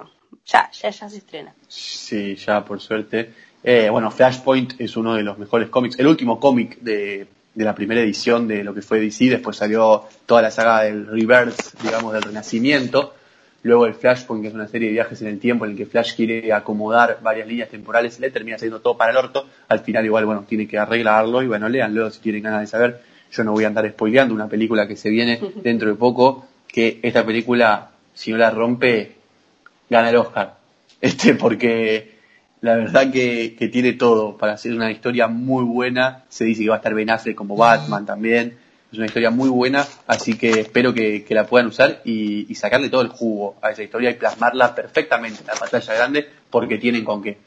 Ya, 0.44 0.70
ya, 0.72 0.90
ya 0.90 1.08
se 1.08 1.16
estrena. 1.16 1.54
Sí, 1.68 2.36
ya 2.36 2.62
por 2.62 2.82
suerte. 2.82 3.32
Eh, 3.64 3.88
bueno, 3.88 4.10
Flashpoint 4.10 4.78
es 4.78 4.94
uno 4.94 5.14
de 5.14 5.22
los 5.22 5.38
mejores 5.38 5.70
cómics, 5.70 5.98
el 5.98 6.06
último 6.06 6.38
cómic 6.38 6.80
de, 6.80 7.28
de 7.54 7.64
la 7.64 7.74
primera 7.74 8.02
edición 8.02 8.46
de 8.46 8.62
lo 8.62 8.74
que 8.74 8.82
fue 8.82 9.00
DC, 9.00 9.24
después 9.30 9.56
salió 9.56 10.04
toda 10.26 10.42
la 10.42 10.50
saga 10.50 10.82
del 10.82 11.06
Reverse, 11.06 11.78
digamos, 11.82 12.12
del 12.12 12.24
Renacimiento 12.24 13.14
Luego 13.62 13.86
el 13.86 13.94
Flashpoint, 13.94 14.42
que 14.42 14.48
es 14.48 14.54
una 14.54 14.68
serie 14.68 14.88
de 14.88 14.94
viajes 14.94 15.20
en 15.20 15.28
el 15.28 15.38
tiempo 15.38 15.64
en 15.64 15.72
el 15.72 15.76
que 15.76 15.84
Flash 15.84 16.14
quiere 16.14 16.50
acomodar 16.52 17.18
varias 17.22 17.46
líneas 17.46 17.68
temporales, 17.68 18.18
le 18.18 18.30
termina 18.30 18.56
saliendo 18.56 18.80
todo 18.80 18.96
para 18.96 19.10
el 19.10 19.18
orto. 19.18 19.46
Al 19.68 19.80
final 19.80 20.04
igual, 20.06 20.24
bueno, 20.24 20.44
tiene 20.48 20.66
que 20.66 20.78
arreglarlo 20.78 21.42
y 21.42 21.46
bueno, 21.46 21.68
leanlo 21.68 22.10
si 22.10 22.20
tienen 22.20 22.42
ganas 22.42 22.62
de 22.62 22.66
saber. 22.66 23.02
Yo 23.30 23.44
no 23.44 23.52
voy 23.52 23.64
a 23.64 23.66
andar 23.66 23.88
spoileando 23.90 24.34
una 24.34 24.48
película 24.48 24.88
que 24.88 24.96
se 24.96 25.10
viene 25.10 25.40
dentro 25.62 25.90
de 25.90 25.94
poco, 25.96 26.46
que 26.66 27.00
esta 27.02 27.24
película, 27.26 27.90
si 28.14 28.30
no 28.32 28.38
la 28.38 28.50
rompe, 28.50 29.16
gana 29.88 30.10
el 30.10 30.16
Oscar. 30.16 30.58
Este, 31.02 31.34
porque 31.34 32.18
la 32.60 32.76
verdad 32.76 33.10
que, 33.10 33.56
que 33.58 33.68
tiene 33.68 33.94
todo 33.94 34.36
para 34.36 34.52
hacer 34.52 34.74
una 34.74 34.90
historia 34.90 35.28
muy 35.28 35.64
buena. 35.64 36.24
Se 36.28 36.44
dice 36.44 36.62
que 36.62 36.68
va 36.68 36.74
a 36.74 36.78
estar 36.78 36.92
Ben 36.92 37.08
Affleck 37.08 37.34
como 37.34 37.56
Batman 37.56 38.04
también 38.04 38.58
es 38.92 38.98
una 38.98 39.06
historia 39.06 39.30
muy 39.30 39.48
buena, 39.48 39.86
así 40.06 40.36
que 40.36 40.50
espero 40.60 40.92
que, 40.92 41.24
la 41.30 41.46
puedan 41.46 41.68
usar 41.68 42.02
y, 42.04 42.52
sacarle 42.54 42.90
todo 42.90 43.02
el 43.02 43.08
jugo 43.08 43.56
a 43.62 43.70
esa 43.70 43.82
historia 43.82 44.10
y 44.10 44.14
plasmarla 44.14 44.74
perfectamente 44.74 45.40
en 45.40 45.46
la 45.46 45.54
pantalla 45.54 45.94
grande 45.94 46.28
porque 46.50 46.78
tienen 46.78 47.04
con 47.04 47.22
qué. 47.22 47.38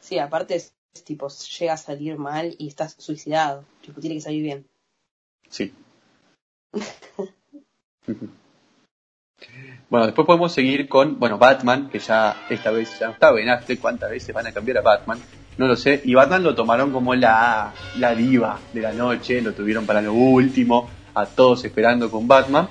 Sí, 0.00 0.18
aparte 0.18 0.56
es, 0.56 0.74
tipo, 1.04 1.28
llega 1.28 1.74
a 1.74 1.78
salir 1.78 2.18
mal 2.18 2.54
y 2.58 2.68
estás 2.68 2.96
suicidado. 2.98 3.64
Tipo, 3.80 4.00
tiene 4.00 4.16
que 4.16 4.20
salir 4.22 4.42
bien. 4.42 4.66
Sí. 5.48 5.72
bueno, 9.90 10.06
después 10.06 10.26
podemos 10.26 10.52
seguir 10.52 10.88
con, 10.88 11.18
bueno, 11.18 11.38
Batman, 11.38 11.88
que 11.88 11.98
ya 11.98 12.44
esta 12.48 12.70
vez 12.70 12.98
ya 12.98 13.06
no 13.06 13.12
está 13.12 13.30
Ben 13.32 13.48
¿cuántas 13.80 14.10
veces 14.10 14.34
van 14.34 14.46
a 14.46 14.52
cambiar 14.52 14.78
a 14.78 14.82
Batman? 14.82 15.18
no 15.56 15.66
lo 15.66 15.76
sé. 15.76 16.00
Y 16.04 16.14
Batman 16.14 16.42
lo 16.42 16.54
tomaron 16.54 16.92
como 16.92 17.14
la, 17.14 17.72
la 17.98 18.14
diva 18.14 18.58
de 18.72 18.80
la 18.80 18.92
noche, 18.92 19.40
lo 19.40 19.52
tuvieron 19.52 19.86
para 19.86 20.02
lo 20.02 20.12
último, 20.12 20.88
a 21.14 21.26
todos 21.26 21.64
esperando 21.64 22.10
con 22.10 22.26
Batman. 22.26 22.68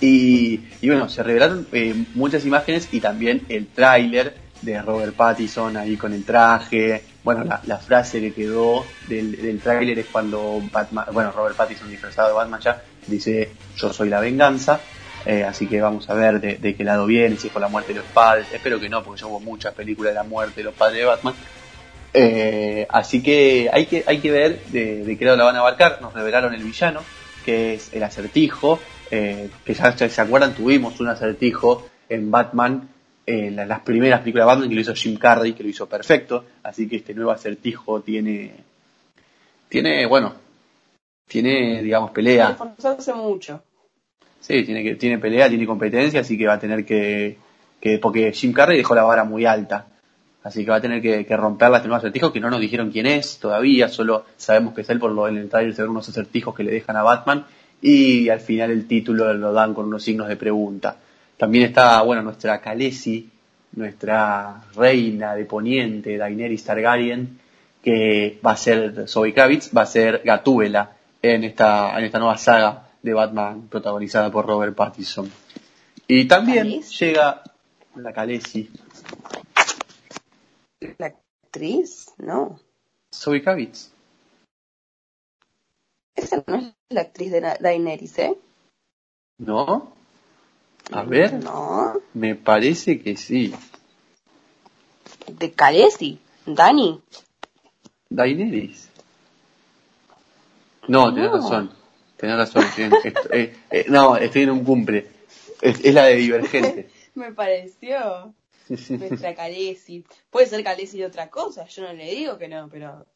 Y, 0.00 0.60
y 0.80 0.88
bueno, 0.88 1.08
se 1.08 1.22
revelaron 1.22 1.66
eh, 1.72 1.94
muchas 2.14 2.44
imágenes 2.44 2.88
y 2.92 3.00
también 3.00 3.42
el 3.48 3.68
tráiler 3.68 4.34
de 4.60 4.80
Robert 4.82 5.14
Pattinson 5.14 5.76
ahí 5.76 5.96
con 5.96 6.12
el 6.12 6.24
traje. 6.24 7.04
Bueno, 7.22 7.44
la, 7.44 7.78
frase 7.78 8.20
que 8.20 8.32
quedó 8.34 8.84
del, 9.08 9.40
del 9.40 9.60
tráiler 9.60 9.98
es 9.98 10.06
cuando 10.06 10.60
Batman, 10.72 11.06
bueno, 11.12 11.32
Robert 11.32 11.56
Pattinson 11.56 11.90
disfrazado 11.90 12.28
de 12.28 12.34
Batman 12.34 12.60
ya 12.60 12.82
dice 13.06 13.52
yo 13.76 13.92
soy 13.92 14.08
la 14.08 14.20
venganza. 14.20 14.80
Eh, 15.26 15.42
así 15.42 15.66
que 15.66 15.80
vamos 15.80 16.08
a 16.10 16.14
ver 16.14 16.40
de, 16.40 16.74
qué 16.74 16.84
lado 16.84 17.06
viene, 17.06 17.36
si 17.36 17.46
es 17.46 17.52
por 17.52 17.62
la 17.62 17.68
muerte 17.68 17.92
de 17.92 18.00
los 18.00 18.08
padres. 18.08 18.46
Espero 18.52 18.78
que 18.78 18.88
no, 18.88 19.02
porque 19.02 19.20
ya 19.20 19.26
hubo 19.26 19.40
muchas 19.40 19.74
películas 19.74 20.12
de 20.12 20.16
la 20.16 20.24
muerte 20.24 20.56
de 20.56 20.64
los 20.64 20.74
padres 20.74 20.98
de 20.98 21.04
Batman. 21.04 21.34
Eh, 22.12 22.86
así 22.90 23.22
que 23.22 23.70
hay 23.72 23.86
que, 23.86 24.04
hay 24.06 24.18
que 24.18 24.30
ver 24.30 24.64
de, 24.66 25.16
qué 25.18 25.24
lado 25.24 25.38
la 25.38 25.44
van 25.44 25.56
a 25.56 25.60
abarcar. 25.60 26.00
Nos 26.02 26.12
revelaron 26.12 26.52
el 26.54 26.62
villano, 26.62 27.00
que 27.44 27.74
es 27.74 27.92
el 27.94 28.02
acertijo, 28.02 28.78
eh, 29.10 29.48
que 29.64 29.74
ya, 29.74 29.96
se 29.96 30.20
acuerdan, 30.20 30.54
tuvimos 30.54 31.00
un 31.00 31.08
acertijo 31.08 31.88
en 32.08 32.30
Batman, 32.30 32.88
en 33.26 33.56
las 33.56 33.80
primeras 33.80 34.20
películas 34.20 34.44
de 34.44 34.48
Batman, 34.48 34.68
que 34.68 34.74
lo 34.74 34.80
hizo 34.82 34.94
Jim 34.94 35.16
Carrey, 35.16 35.54
que 35.54 35.62
lo 35.62 35.70
hizo 35.70 35.88
perfecto. 35.88 36.44
Así 36.62 36.86
que 36.86 36.96
este 36.96 37.14
nuevo 37.14 37.30
acertijo 37.30 38.02
tiene, 38.02 38.52
tiene, 39.70 40.04
bueno, 40.04 40.34
tiene, 41.26 41.82
digamos, 41.82 42.10
pelea. 42.10 42.56
Mucho. 43.16 43.62
Sí, 44.46 44.62
tiene, 44.62 44.82
que, 44.82 44.96
tiene 44.96 45.16
pelea, 45.18 45.48
tiene 45.48 45.64
competencia, 45.64 46.20
así 46.20 46.36
que 46.36 46.46
va 46.46 46.52
a 46.52 46.58
tener 46.58 46.84
que, 46.84 47.38
que, 47.80 47.98
porque 47.98 48.30
Jim 48.32 48.52
Carrey 48.52 48.76
dejó 48.76 48.94
la 48.94 49.02
vara 49.02 49.24
muy 49.24 49.46
alta. 49.46 49.86
Así 50.42 50.66
que 50.66 50.70
va 50.70 50.76
a 50.76 50.80
tener 50.82 51.00
que, 51.00 51.24
que 51.24 51.34
romper 51.34 51.72
este 51.72 51.88
nuevo 51.88 51.96
acertijo 51.96 52.30
que 52.30 52.40
no 52.40 52.50
nos 52.50 52.60
dijeron 52.60 52.90
quién 52.90 53.06
es 53.06 53.38
todavía, 53.38 53.88
solo 53.88 54.26
sabemos 54.36 54.74
que 54.74 54.82
es 54.82 54.90
él 54.90 54.98
por 54.98 55.12
lo 55.12 55.26
en 55.28 55.38
el 55.38 55.48
trailer 55.48 55.74
se 55.74 55.80
ven 55.80 55.92
unos 55.92 56.10
acertijos 56.10 56.54
que 56.54 56.62
le 56.62 56.72
dejan 56.72 56.94
a 56.94 57.02
Batman 57.02 57.46
y 57.80 58.28
al 58.28 58.40
final 58.40 58.70
el 58.70 58.86
título 58.86 59.32
lo 59.32 59.54
dan 59.54 59.72
con 59.72 59.86
unos 59.86 60.02
signos 60.02 60.28
de 60.28 60.36
pregunta. 60.36 60.98
También 61.38 61.64
está, 61.64 62.02
bueno, 62.02 62.20
nuestra 62.20 62.60
Khaleesi, 62.60 63.30
nuestra 63.72 64.60
reina 64.76 65.34
de 65.34 65.46
Poniente, 65.46 66.18
Daenerys 66.18 66.64
Targaryen, 66.64 67.38
que 67.82 68.38
va 68.46 68.50
a 68.50 68.56
ser 68.58 69.08
Zoe 69.08 69.32
Kravitz, 69.32 69.74
va 69.74 69.82
a 69.82 69.86
ser 69.86 70.20
Gatúbela 70.22 70.92
en 71.22 71.44
esta, 71.44 71.98
en 71.98 72.04
esta 72.04 72.18
nueva 72.18 72.36
saga 72.36 72.83
de 73.04 73.12
Batman 73.12 73.68
protagonizada 73.68 74.32
por 74.32 74.46
Robert 74.46 74.74
Pattinson. 74.74 75.30
Y 76.08 76.26
también 76.26 76.80
llega 76.80 77.42
la 77.96 78.12
Khaleesi, 78.12 78.70
¿La 80.98 81.06
actriz? 81.06 82.10
No. 82.16 82.58
Zoe 83.14 83.42
Kravitz. 83.42 83.92
Esa 86.14 86.42
no 86.46 86.56
es 86.56 86.74
la 86.88 87.02
actriz 87.02 87.30
de 87.30 87.40
Daenerys, 87.60 88.18
¿eh? 88.18 88.38
¿No? 89.38 89.92
A 90.90 91.02
ver. 91.02 91.44
No. 91.44 92.00
Me 92.14 92.34
parece 92.34 93.00
que 93.00 93.16
sí. 93.16 93.54
De 95.26 95.52
Khaleesi, 95.52 96.18
Dani. 96.46 97.02
Daenerys. 98.08 98.88
No, 100.88 101.10
no. 101.10 101.83
Tenés 102.16 102.36
razón. 102.36 102.62
Razón. 102.62 102.92
Eh, 103.32 103.54
eh, 103.70 103.86
no, 103.88 104.16
estoy 104.16 104.42
en 104.42 104.50
un 104.50 104.64
cumple. 104.64 105.06
Es, 105.60 105.84
es 105.84 105.94
la 105.94 106.04
de 106.04 106.16
Divergente. 106.16 106.88
Me 107.14 107.32
pareció. 107.32 108.34
Nuestra 108.68 109.34
Calesi. 109.34 110.04
Puede 110.30 110.46
ser 110.46 110.64
Calesi 110.64 110.98
de 110.98 111.06
otra 111.06 111.28
cosa, 111.28 111.66
yo 111.66 111.82
no 111.82 111.92
le 111.92 112.10
digo 112.10 112.38
que 112.38 112.48
no, 112.48 112.68
pero. 112.68 113.06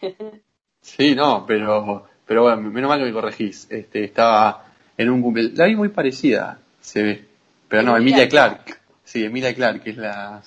sí, 0.80 1.14
no, 1.14 1.44
pero. 1.46 2.08
Pero 2.26 2.42
bueno, 2.42 2.62
menos 2.62 2.88
mal 2.88 2.98
que 2.98 3.04
me 3.04 3.12
corregís. 3.12 3.68
Este, 3.70 4.04
estaba 4.04 4.66
en 4.96 5.10
un 5.10 5.22
cumple. 5.22 5.50
La 5.54 5.66
vi 5.66 5.76
muy 5.76 5.90
parecida, 5.90 6.58
se 6.80 7.02
ve. 7.02 7.24
Pero 7.68 7.82
no, 7.82 7.96
Emilia 7.96 8.28
Clark. 8.28 8.80
Sí, 9.04 9.24
Emilia 9.24 9.54
Clark, 9.54 9.82
que 9.82 9.90
es 9.90 9.96
la. 9.96 10.42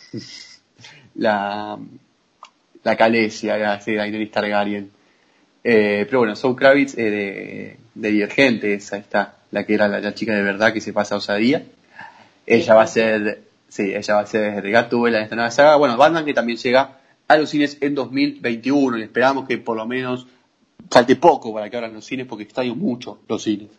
la. 1.16 1.80
La 2.82 2.96
Calesia, 2.96 3.80
sí, 3.82 3.94
Daenerys 3.94 4.32
Targaryen. 4.32 4.92
Eh, 5.64 6.06
pero 6.06 6.20
bueno, 6.20 6.36
Zoe 6.36 6.56
Kravitz 6.56 6.98
eh, 6.98 7.12
de, 7.12 7.78
de 8.02 8.12
Divergente, 8.12 8.74
esa 8.74 8.98
está, 8.98 9.38
la 9.52 9.66
que 9.66 9.74
era 9.74 9.88
la, 9.88 10.14
chica 10.14 10.34
de 10.34 10.42
verdad 10.42 10.74
que 10.74 10.82
se 10.82 10.94
pasa 10.94 11.16
a 11.16 11.18
osadía. 11.20 11.66
Ella 12.46 12.74
va 12.76 12.84
a 12.84 12.88
ser, 12.88 13.44
sí, 13.68 13.94
ella 13.94 14.16
va 14.16 14.22
a 14.22 14.26
ser 14.26 14.70
Gatúbela 14.70 15.18
en 15.18 15.24
esta 15.24 15.36
nueva 15.36 15.52
saga. 15.52 15.76
Bueno, 15.76 15.98
Batman 15.98 16.26
que 16.26 16.34
también 16.34 16.58
llega 16.58 17.00
a 17.28 17.38
los 17.38 17.50
cines 17.50 17.78
en 17.82 17.94
2021 17.96 18.98
y 18.98 19.04
esperamos 19.04 19.48
que 19.48 19.58
por 19.58 19.78
lo 19.78 19.86
menos 19.86 20.26
falte 20.90 21.16
poco 21.16 21.54
para 21.54 21.70
que 21.70 21.78
abran 21.78 21.94
los 21.94 22.06
cines 22.06 22.26
porque 22.26 22.44
extraño 22.44 22.74
mucho 22.76 23.20
los 23.28 23.44
cines. 23.44 23.70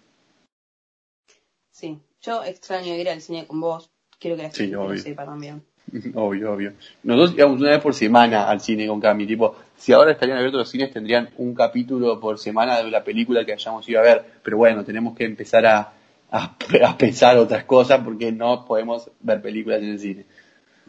Sí, 1.73 1.99
yo 2.21 2.45
extraño 2.45 2.95
ir 2.95 3.09
al 3.09 3.21
cine 3.21 3.47
con 3.47 3.61
vos. 3.61 3.91
Quiero 4.19 4.37
que 4.37 4.43
la 4.45 4.51
Sí, 4.53 4.59
gente 4.65 4.77
lo 4.77 4.85
obvio. 4.85 5.03
sepa 5.03 5.25
también. 5.25 5.65
Obvio, 6.15 6.53
obvio. 6.53 6.73
Nosotros 7.03 7.35
íbamos 7.37 7.61
una 7.61 7.71
vez 7.71 7.81
por 7.81 7.95
semana 7.95 8.49
al 8.49 8.61
cine 8.61 8.87
con 8.87 9.01
Cami. 9.01 9.27
Tipo, 9.27 9.57
si 9.77 9.93
ahora 9.93 10.13
estarían 10.13 10.39
abiertos 10.39 10.61
los 10.61 10.71
cines, 10.71 10.93
tendrían 10.93 11.31
un 11.39 11.55
capítulo 11.55 12.21
por 12.21 12.39
semana 12.39 12.83
de 12.83 12.91
la 12.91 13.03
película 13.03 13.45
que 13.45 13.53
hayamos 13.53 13.89
ido 13.89 14.01
a 14.01 14.03
ver. 14.03 14.25
Pero 14.43 14.57
bueno, 14.59 14.85
tenemos 14.85 15.17
que 15.17 15.25
empezar 15.25 15.67
a, 15.67 15.93
a, 16.31 16.57
a 16.87 16.99
pensar 16.99 17.37
otras 17.39 17.65
cosas 17.65 18.01
porque 18.05 18.33
no 18.33 18.65
podemos 18.65 19.11
ver 19.21 19.41
películas 19.43 19.83
en 19.83 19.89
el 19.91 19.99
cine. 19.99 20.25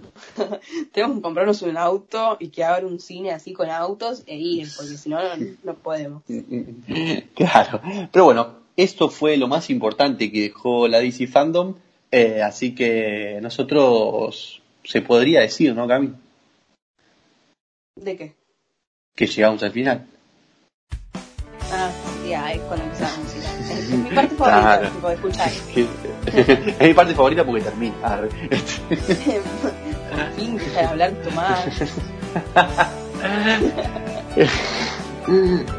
Tenemos 0.91 1.17
que 1.17 1.21
comprarnos 1.21 1.61
un 1.61 1.77
auto 1.77 2.37
y 2.39 2.49
que 2.49 2.63
abra 2.63 2.87
un 2.87 2.99
cine 2.99 3.31
así 3.31 3.53
con 3.53 3.69
autos 3.69 4.23
e 4.25 4.37
ir, 4.37 4.67
porque 4.75 4.97
si 4.97 5.09
no, 5.09 5.21
no, 5.21 5.45
no 5.63 5.73
podemos. 5.75 6.23
Claro. 7.35 7.81
Pero 8.11 8.25
bueno, 8.25 8.55
esto 8.77 9.09
fue 9.09 9.37
lo 9.37 9.47
más 9.47 9.69
importante 9.69 10.31
que 10.31 10.41
dejó 10.41 10.87
la 10.87 10.99
DC 10.99 11.27
Fandom. 11.27 11.75
eh, 12.11 12.41
así 12.41 12.73
que 12.75 13.39
nosotros, 13.41 14.60
se 14.91 15.01
podría 15.01 15.39
decir, 15.39 15.73
¿no, 15.73 15.87
Cami? 15.87 16.13
¿De 17.95 18.17
qué? 18.17 18.35
Que 19.15 19.25
llegamos 19.25 19.63
al 19.63 19.71
final. 19.71 20.05
Ah, 21.71 21.89
ya, 22.27 22.51
es 22.51 22.59
cuando 22.63 22.83
empieza 22.83 23.09
la 23.09 23.17
música. 23.23 23.47
Es 23.73 23.89
mi 23.89 24.09
parte 24.11 24.35
favorita, 24.35 24.79
Claro. 24.79 24.89
tipo, 24.89 25.07
de 25.07 25.13
escuchar. 25.15 25.49
es 26.79 26.87
mi 26.87 26.93
parte 26.93 27.15
favorita 27.15 27.45
porque 27.45 27.61
termina. 27.61 27.95
Arre. 28.03 28.27
Por 28.27 28.57
fin, 30.35 30.57
de 30.57 30.79
hablar, 30.81 31.11
tomar. 31.23 31.57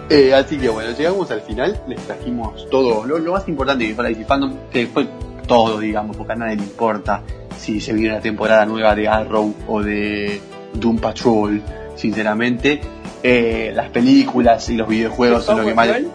Eh, 0.08 0.32
así 0.32 0.56
que 0.56 0.68
bueno, 0.68 0.92
llegamos 0.96 1.28
al 1.32 1.40
final, 1.42 1.82
les 1.88 1.98
trajimos 2.06 2.68
todo, 2.70 3.04
lo, 3.04 3.18
lo 3.18 3.32
más 3.32 3.46
importante 3.48 3.86
que 3.88 3.94
la 4.02 4.08
DC 4.08 4.24
Fandom, 4.24 4.56
que 4.70 4.86
fue 4.86 5.08
todo, 5.48 5.80
digamos, 5.80 6.16
porque 6.16 6.32
a 6.32 6.36
nadie 6.36 6.56
le 6.56 6.62
importa 6.62 7.22
si 7.62 7.80
se 7.80 7.92
viene 7.92 8.16
la 8.16 8.20
temporada 8.20 8.66
nueva 8.66 8.92
de 8.96 9.06
Arrow 9.06 9.54
o 9.68 9.80
de 9.80 10.40
Doom 10.74 10.98
Patrol, 10.98 11.62
sinceramente. 11.94 12.80
Eh, 13.22 13.70
las 13.72 13.88
películas 13.90 14.68
y 14.68 14.76
los 14.76 14.88
videojuegos 14.88 15.44
son 15.44 15.60
lo 15.60 15.66
que 15.66 15.72
más... 15.72 15.86
Patrol? 15.86 16.10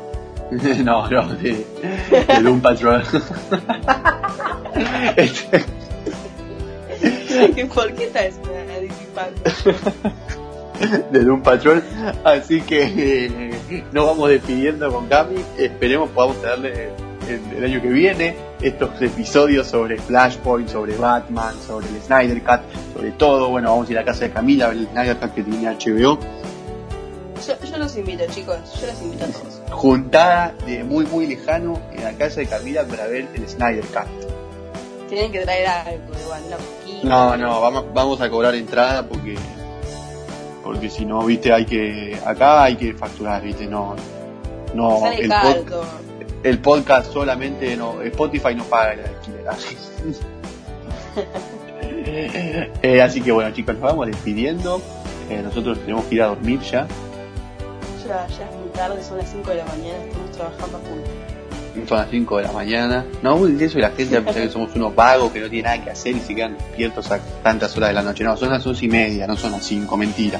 no, 0.83 1.09
no, 1.09 1.33
de, 1.35 1.65
de 2.27 2.41
Doom 2.41 2.61
Patrol. 2.61 3.03
Este, 5.15 5.63
¿Por 7.73 7.93
qué 7.93 8.03
estás 8.03 8.39
disipando? 8.79 9.41
de 11.11 11.23
Doom 11.23 11.41
Patrol. 11.41 11.83
Así 12.23 12.61
que 12.61 12.83
eh, 12.85 13.85
nos 13.91 14.05
vamos 14.05 14.29
despidiendo 14.29 14.91
con 14.93 15.07
Cami. 15.07 15.37
Esperemos 15.57 16.09
podamos 16.09 16.39
tenerle 16.41 16.89
el, 17.27 17.57
el 17.57 17.63
año 17.63 17.81
que 17.81 17.87
viene 17.87 18.35
estos 18.61 19.01
episodios 19.01 19.67
sobre 19.67 19.97
Flashpoint, 19.97 20.69
sobre 20.69 20.95
Batman, 20.97 21.55
sobre 21.65 21.87
el 21.87 22.01
Snyder 22.01 22.41
Cut, 22.43 22.61
sobre 22.93 23.11
todo. 23.11 23.49
Bueno, 23.49 23.71
vamos 23.71 23.89
a 23.89 23.91
ir 23.91 23.99
a 23.99 24.05
casa 24.05 24.25
de 24.25 24.31
Camila 24.31 24.65
a 24.65 24.69
ver 24.69 24.77
el 24.77 24.87
Snyder 24.87 25.17
Cut 25.17 25.33
que 25.33 25.43
tiene 25.43 25.69
HBO. 25.69 26.19
Yo, 27.47 27.69
yo 27.69 27.77
los 27.77 27.95
invito, 27.95 28.25
chicos. 28.27 28.57
Yo 28.81 28.87
los 28.87 29.01
invito 29.01 29.25
a 29.25 29.27
todos. 29.27 29.61
Juntada 29.71 30.55
de 30.65 30.83
muy 30.83 31.05
muy 31.05 31.27
lejano 31.27 31.79
en 31.93 32.03
la 32.03 32.13
casa 32.13 32.39
de 32.39 32.47
Camila 32.47 32.83
para 32.85 33.07
ver 33.07 33.27
el 33.33 33.47
Snyder 33.47 33.85
Cut. 33.85 34.27
Tienen 35.07 35.31
que 35.31 35.41
traer 35.41 35.67
algo, 35.67 36.19
igual, 36.21 36.41
una. 37.03 37.09
No, 37.09 37.37
no, 37.37 37.61
vamos, 37.61 37.85
vamos 37.93 38.21
a 38.21 38.29
cobrar 38.29 38.55
entrada 38.55 39.07
porque 39.07 39.35
porque 40.63 40.89
si 40.89 41.05
no, 41.05 41.23
viste, 41.23 41.53
hay 41.53 41.65
que 41.65 42.19
acá 42.25 42.63
hay 42.63 42.75
que 42.75 42.93
facturar, 42.93 43.41
viste, 43.41 43.67
no 43.67 43.95
no 44.73 45.09
el, 45.11 45.29
pod-. 45.29 46.06
El 46.43 46.59
podcast 46.59 47.11
solamente 47.11 47.75
no 47.75 48.01
Spotify 48.01 48.55
no 48.55 48.63
paga 48.65 48.93
el 48.93 48.99
alquiler. 49.01 49.45
Eh, 52.09 53.01
así 53.01 53.21
que 53.21 53.31
bueno, 53.31 53.51
chicos, 53.51 53.75
nos 53.75 53.83
vamos 53.83 54.07
despidiendo. 54.07 54.81
Eh, 55.29 55.41
nosotros 55.43 55.79
tenemos 55.79 56.05
que 56.05 56.15
ir 56.15 56.21
a 56.21 56.27
dormir 56.27 56.59
ya. 56.61 56.87
Ya, 58.07 58.27
ya 58.27 58.49
es 58.49 58.55
muy 58.55 58.69
tarde, 58.73 59.03
son 59.03 59.17
las 59.17 59.29
5 59.29 59.49
de 59.49 59.55
la 59.57 59.65
mañana, 59.65 60.03
estamos 60.05 60.31
trabajando 60.31 60.77
a 60.77 60.79
full. 60.79 61.87
Son 61.87 61.97
las 61.97 62.09
5 62.09 62.37
de 62.37 62.43
la 62.43 62.51
mañana. 62.53 63.05
No 63.21 63.45
de 63.45 63.65
eso 63.65 63.77
y 63.77 63.81
la 63.81 63.89
gente 63.91 64.15
va 64.15 64.21
a 64.21 64.25
pensar 64.25 64.43
que 64.43 64.49
somos 64.49 64.75
unos 64.75 64.95
vagos 64.95 65.31
que 65.31 65.41
no 65.41 65.49
tienen 65.49 65.65
nada 65.71 65.83
que 65.83 65.91
hacer 65.91 66.15
y 66.15 66.19
se 66.19 66.33
quedan 66.33 66.57
despiertos 66.57 67.11
a 67.11 67.19
tantas 67.43 67.75
horas 67.75 67.89
de 67.89 67.93
la 67.95 68.03
noche. 68.03 68.23
No, 68.23 68.37
son 68.37 68.49
las 68.49 68.65
11 68.65 68.85
y 68.85 68.89
media, 68.89 69.27
no 69.27 69.35
son 69.35 69.51
las 69.51 69.65
5, 69.65 69.97
mentira. 69.97 70.39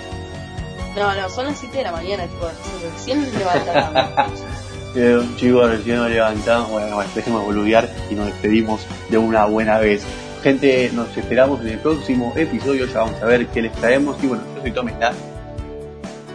No, 0.96 1.14
no, 1.14 1.30
son 1.30 1.46
las 1.46 1.60
7 1.60 1.78
de 1.78 1.84
la 1.84 1.92
mañana, 1.92 2.24
tipo, 2.24 2.50
recién 2.96 3.24
levantamos. 3.38 4.42
Eh, 5.00 5.22
chicos, 5.36 5.70
recién 5.70 5.98
nos 5.98 6.10
levantamos, 6.10 6.72
bueno, 6.72 7.00
dejemos 7.14 7.42
de 7.42 7.46
boludear 7.46 7.88
y 8.10 8.16
nos 8.16 8.26
despedimos 8.26 8.82
de 9.10 9.20
una 9.20 9.46
buena 9.46 9.78
vez. 9.78 10.04
Gente, 10.42 10.90
nos 10.92 11.16
esperamos 11.16 11.62
en 11.62 11.68
el 11.68 11.78
próximo 11.78 12.34
episodio, 12.36 12.88
ya 12.88 13.02
vamos 13.02 13.22
a 13.22 13.28
ver 13.28 13.46
qué 13.50 13.62
les 13.62 13.72
traemos. 13.74 14.18
Y 14.24 14.26
bueno, 14.26 14.44
yo 14.56 14.62
soy 14.64 14.72
Tom 14.72 14.90
Está 14.90 15.12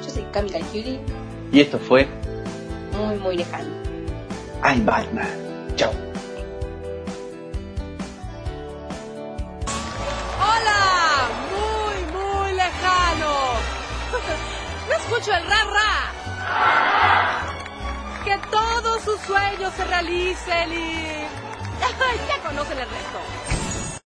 Yo 0.05 0.09
soy 0.09 0.22
Cami 0.31 0.51
Calciuli, 0.51 1.01
y 1.51 1.61
esto 1.61 1.77
fue 1.81 2.07
muy, 2.96 3.16
muy 3.16 3.37
lejano. 3.38 3.68
I'm 4.62 4.87
Batman. 4.87 5.27
Chao. 5.75 5.90
¡Hola! 10.38 11.29
Muy, 11.51 12.12
muy 12.12 12.55
lejano. 12.55 13.33
No 14.88 14.94
escucho 14.94 15.33
el 15.35 15.44
ra 15.46 15.64
ra. 15.64 17.12
Que 18.25 18.39
todos 18.51 19.03
sus 19.03 19.21
sueños 19.23 19.73
se 19.77 19.85
realicen 19.85 20.73
y... 20.73 20.93
ya 22.29 22.49
conocen 22.49 22.79
el 22.79 22.89
resto. 22.89 23.42